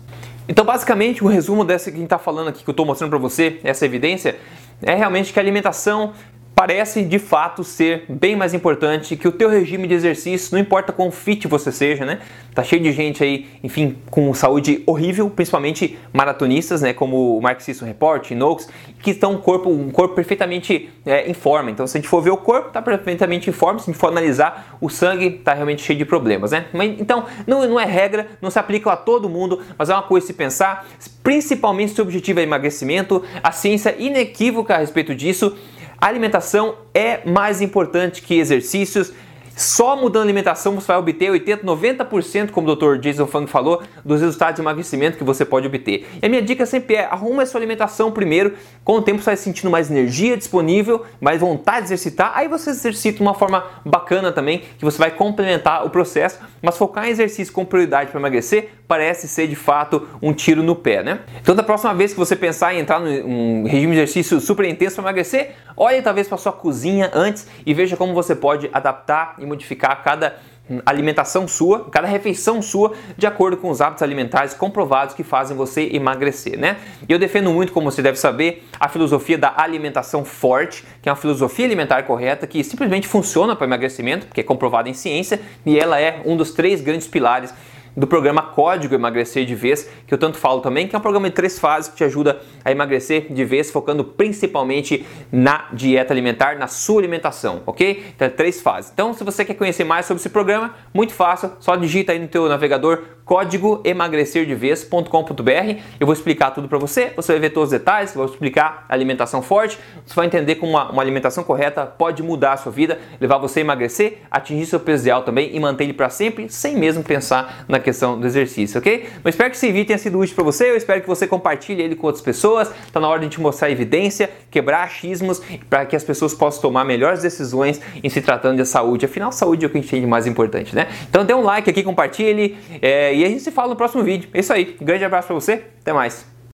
Então, 0.48 0.64
basicamente, 0.64 1.22
o 1.22 1.28
resumo 1.28 1.64
dessa 1.64 1.90
que 1.90 1.96
a 1.96 2.00
gente 2.00 2.06
está 2.06 2.18
falando 2.18 2.48
aqui, 2.48 2.64
que 2.64 2.68
eu 2.68 2.72
estou 2.72 2.84
mostrando 2.84 3.10
para 3.10 3.18
você, 3.18 3.60
essa 3.62 3.86
evidência, 3.86 4.36
é 4.82 4.94
realmente 4.94 5.32
que 5.32 5.38
a 5.38 5.42
alimentação 5.42 6.12
parece 6.60 7.02
de 7.02 7.18
fato 7.18 7.64
ser 7.64 8.04
bem 8.06 8.36
mais 8.36 8.52
importante 8.52 9.16
que 9.16 9.26
o 9.26 9.32
teu 9.32 9.48
regime 9.48 9.88
de 9.88 9.94
exercício, 9.94 10.50
não 10.52 10.60
importa 10.60 10.92
quão 10.92 11.10
fit 11.10 11.48
você 11.48 11.72
seja, 11.72 12.04
né? 12.04 12.18
Tá 12.54 12.62
cheio 12.62 12.82
de 12.82 12.92
gente 12.92 13.24
aí, 13.24 13.48
enfim, 13.64 13.96
com 14.10 14.34
saúde 14.34 14.82
horrível, 14.84 15.30
principalmente 15.30 15.98
maratonistas, 16.12 16.82
né? 16.82 16.92
Como 16.92 17.38
o 17.38 17.40
Mark 17.40 17.62
Sisson 17.62 17.86
Report, 17.86 18.30
Inox, 18.30 18.68
que 19.02 19.12
estão 19.12 19.32
um 19.32 19.38
corpo, 19.38 19.70
um 19.70 19.90
corpo 19.90 20.14
perfeitamente 20.14 20.90
é, 21.06 21.26
em 21.30 21.32
forma. 21.32 21.70
Então, 21.70 21.86
se 21.86 21.96
a 21.96 21.98
gente 21.98 22.10
for 22.10 22.20
ver 22.20 22.28
o 22.28 22.36
corpo, 22.36 22.68
tá 22.68 22.82
perfeitamente 22.82 23.48
em 23.48 23.54
forma. 23.54 23.78
Se 23.78 23.88
a 23.88 23.92
gente 23.94 23.98
for 23.98 24.08
analisar, 24.08 24.76
o 24.82 24.90
sangue 24.90 25.30
tá 25.30 25.54
realmente 25.54 25.80
cheio 25.80 25.98
de 25.98 26.04
problemas, 26.04 26.50
né? 26.50 26.66
Mas, 26.74 27.00
então, 27.00 27.24
não, 27.46 27.66
não 27.66 27.80
é 27.80 27.86
regra, 27.86 28.26
não 28.42 28.50
se 28.50 28.58
aplica 28.58 28.92
a 28.92 28.96
todo 28.98 29.30
mundo, 29.30 29.62
mas 29.78 29.88
é 29.88 29.94
uma 29.94 30.02
coisa 30.02 30.26
se 30.26 30.34
pensar, 30.34 30.86
principalmente 31.22 31.92
se 31.92 32.00
o 32.02 32.04
objetivo 32.04 32.38
é 32.38 32.42
emagrecimento, 32.42 33.24
a 33.42 33.50
ciência 33.50 33.96
inequívoca 33.98 34.74
a 34.74 34.78
respeito 34.78 35.14
disso 35.14 35.56
a 36.00 36.06
alimentação 36.06 36.76
é 36.94 37.28
mais 37.28 37.60
importante 37.60 38.22
que 38.22 38.38
exercícios. 38.38 39.12
Só 39.54 39.94
mudando 39.94 40.22
a 40.22 40.24
alimentação 40.24 40.74
você 40.74 40.86
vai 40.86 40.96
obter 40.96 41.30
80, 41.30 41.66
90%, 41.66 42.50
como 42.50 42.70
o 42.70 42.74
Dr. 42.74 42.96
Jason 42.96 43.26
Fung 43.26 43.46
falou, 43.46 43.82
dos 44.02 44.22
resultados 44.22 44.54
de 44.54 44.62
emagrecimento 44.62 45.18
que 45.18 45.24
você 45.24 45.44
pode 45.44 45.66
obter. 45.66 46.06
E 46.22 46.24
a 46.24 46.28
minha 46.30 46.40
dica 46.40 46.64
sempre 46.64 46.94
é: 46.94 47.04
arruma 47.04 47.42
a 47.42 47.46
sua 47.46 47.58
alimentação 47.58 48.10
primeiro. 48.10 48.54
Com 48.82 48.94
o 48.94 49.02
tempo 49.02 49.18
você 49.18 49.26
vai 49.26 49.36
sentindo 49.36 49.70
mais 49.70 49.90
energia 49.90 50.34
disponível, 50.34 51.04
mais 51.20 51.42
vontade 51.42 51.80
de 51.80 51.92
exercitar. 51.92 52.32
Aí 52.34 52.48
você 52.48 52.70
exercita 52.70 53.18
de 53.18 53.22
uma 53.22 53.34
forma 53.34 53.62
bacana 53.84 54.32
também, 54.32 54.62
que 54.78 54.84
você 54.84 54.96
vai 54.96 55.10
complementar 55.10 55.84
o 55.84 55.90
processo. 55.90 56.38
Mas 56.62 56.78
focar 56.78 57.06
em 57.06 57.10
exercício 57.10 57.52
com 57.52 57.62
prioridade 57.62 58.10
para 58.10 58.18
emagrecer 58.18 58.70
parece 58.90 59.28
ser 59.28 59.46
de 59.46 59.54
fato 59.54 60.08
um 60.20 60.32
tiro 60.32 60.64
no 60.64 60.74
pé, 60.74 61.00
né? 61.00 61.20
Então, 61.40 61.54
da 61.54 61.62
próxima 61.62 61.94
vez 61.94 62.12
que 62.12 62.18
você 62.18 62.34
pensar 62.34 62.74
em 62.74 62.80
entrar 62.80 62.98
num 62.98 63.62
regime 63.62 63.92
de 63.92 64.00
exercício 64.00 64.40
super 64.40 64.64
intenso 64.64 64.96
para 64.96 65.04
emagrecer, 65.04 65.52
olhe 65.76 66.02
talvez 66.02 66.26
para 66.26 66.36
sua 66.36 66.50
cozinha 66.50 67.08
antes 67.14 67.46
e 67.64 67.72
veja 67.72 67.96
como 67.96 68.12
você 68.12 68.34
pode 68.34 68.68
adaptar 68.72 69.36
e 69.38 69.46
modificar 69.46 70.02
cada 70.02 70.40
alimentação 70.84 71.48
sua, 71.48 71.88
cada 71.90 72.06
refeição 72.06 72.62
sua, 72.62 72.92
de 73.16 73.26
acordo 73.26 73.56
com 73.56 73.70
os 73.70 73.80
hábitos 73.80 74.02
alimentares 74.02 74.54
comprovados 74.54 75.14
que 75.14 75.22
fazem 75.22 75.56
você 75.56 75.88
emagrecer, 75.92 76.58
né? 76.58 76.76
E 77.08 77.12
eu 77.12 77.18
defendo 77.18 77.50
muito, 77.50 77.72
como 77.72 77.90
você 77.90 78.02
deve 78.02 78.18
saber, 78.18 78.64
a 78.78 78.88
filosofia 78.88 79.36
da 79.38 79.52
alimentação 79.56 80.24
forte, 80.24 80.84
que 81.02 81.08
é 81.08 81.12
uma 81.12 81.16
filosofia 81.16 81.66
alimentar 81.66 82.02
correta 82.04 82.46
que 82.46 82.62
simplesmente 82.62 83.08
funciona 83.08 83.56
para 83.56 83.66
emagrecimento, 83.66 84.26
porque 84.26 84.40
é 84.40 84.44
comprovada 84.44 84.88
em 84.88 84.94
ciência, 84.94 85.40
e 85.66 85.78
ela 85.78 86.00
é 86.00 86.22
um 86.24 86.36
dos 86.36 86.52
três 86.52 86.80
grandes 86.80 87.06
pilares 87.06 87.52
do 87.96 88.06
programa 88.06 88.42
Código 88.42 88.94
Emagrecer 88.94 89.44
de 89.44 89.54
Vez, 89.54 89.88
que 90.06 90.14
eu 90.14 90.18
tanto 90.18 90.36
falo 90.38 90.60
também, 90.60 90.86
que 90.86 90.94
é 90.94 90.98
um 90.98 91.02
programa 91.02 91.28
de 91.28 91.34
três 91.34 91.58
fases 91.58 91.90
que 91.90 91.96
te 91.96 92.04
ajuda 92.04 92.40
a 92.64 92.70
emagrecer 92.70 93.32
de 93.32 93.44
vez, 93.44 93.70
focando 93.70 94.04
principalmente 94.04 95.06
na 95.30 95.66
dieta 95.72 96.12
alimentar, 96.12 96.58
na 96.58 96.66
sua 96.66 97.00
alimentação, 97.00 97.62
ok? 97.66 98.04
Então, 98.14 98.26
é 98.26 98.30
três 98.30 98.60
fases. 98.60 98.90
Então, 98.92 99.12
se 99.12 99.24
você 99.24 99.44
quer 99.44 99.54
conhecer 99.54 99.84
mais 99.84 100.06
sobre 100.06 100.20
esse 100.20 100.28
programa, 100.28 100.74
muito 100.92 101.12
fácil, 101.12 101.52
só 101.60 101.76
digita 101.76 102.12
aí 102.12 102.18
no 102.18 102.28
teu 102.28 102.48
navegador 102.48 103.02
código 103.30 103.80
emagrecerdevez.com.br. 103.84 105.80
Eu 106.00 106.06
vou 106.06 106.12
explicar 106.12 106.50
tudo 106.50 106.68
para 106.68 106.78
você, 106.78 107.12
você 107.14 107.30
vai 107.32 107.40
ver 107.40 107.50
todos 107.50 107.72
os 107.72 107.78
detalhes, 107.78 108.12
vou 108.12 108.24
explicar 108.24 108.84
a 108.88 108.94
alimentação 108.94 109.40
forte, 109.40 109.78
você 110.04 110.14
vai 110.14 110.26
entender 110.26 110.56
como 110.56 110.72
uma, 110.72 110.90
uma 110.90 111.00
alimentação 111.00 111.44
correta 111.44 111.86
pode 111.86 112.24
mudar 112.24 112.54
a 112.54 112.56
sua 112.56 112.72
vida, 112.72 112.98
levar 113.20 113.38
você 113.38 113.60
a 113.60 113.62
emagrecer, 113.62 114.18
atingir 114.30 114.66
seu 114.66 114.80
peso 114.80 115.04
ideal 115.04 115.22
também 115.22 115.54
e 115.54 115.60
manter 115.60 115.84
ele 115.84 115.92
para 115.92 116.10
sempre, 116.10 116.48
sem 116.48 116.76
mesmo 116.76 117.04
pensar 117.04 117.64
na 117.68 117.78
questão 117.80 118.18
do 118.18 118.26
exercício, 118.26 118.78
ok? 118.78 119.06
Eu 119.24 119.28
espero 119.28 119.50
que 119.50 119.56
esse 119.56 119.70
vídeo 119.70 119.86
tenha 119.86 119.98
sido 119.98 120.18
útil 120.18 120.34
para 120.34 120.44
você, 120.44 120.70
eu 120.70 120.76
espero 120.76 121.00
que 121.00 121.08
você 121.08 121.26
compartilhe 121.26 121.82
ele 121.82 121.96
com 121.96 122.06
outras 122.06 122.22
pessoas, 122.22 122.70
está 122.86 123.00
na 123.00 123.08
hora 123.08 123.20
de 123.20 123.28
te 123.28 123.40
mostrar 123.40 123.70
evidência, 123.70 124.30
quebrar 124.50 124.84
achismos, 124.84 125.40
para 125.68 125.86
que 125.86 125.96
as 125.96 126.04
pessoas 126.04 126.34
possam 126.34 126.62
tomar 126.62 126.84
melhores 126.84 127.22
decisões 127.22 127.80
em 128.02 128.08
se 128.08 128.20
tratando 128.20 128.56
de 128.56 128.66
saúde, 128.66 129.04
afinal 129.04 129.32
saúde 129.32 129.64
é 129.64 129.68
o 129.68 129.70
que 129.70 129.78
a 129.78 129.80
gente 129.80 129.90
tem 129.90 130.00
de 130.00 130.06
mais 130.06 130.26
importante, 130.26 130.74
né? 130.74 130.88
Então 131.08 131.24
dê 131.24 131.34
um 131.34 131.42
like 131.42 131.68
aqui, 131.68 131.82
compartilhe, 131.82 132.56
é, 132.80 133.14
e 133.14 133.24
a 133.24 133.28
gente 133.28 133.42
se 133.42 133.50
fala 133.50 133.68
no 133.68 133.76
próximo 133.76 134.02
vídeo. 134.02 134.28
É 134.32 134.40
isso 134.40 134.52
aí. 134.52 134.76
Um 134.80 134.84
grande 134.84 135.04
abraço 135.04 135.28
para 135.28 135.34
você. 135.34 135.64
Até 135.80 135.92
mais. 135.92 136.39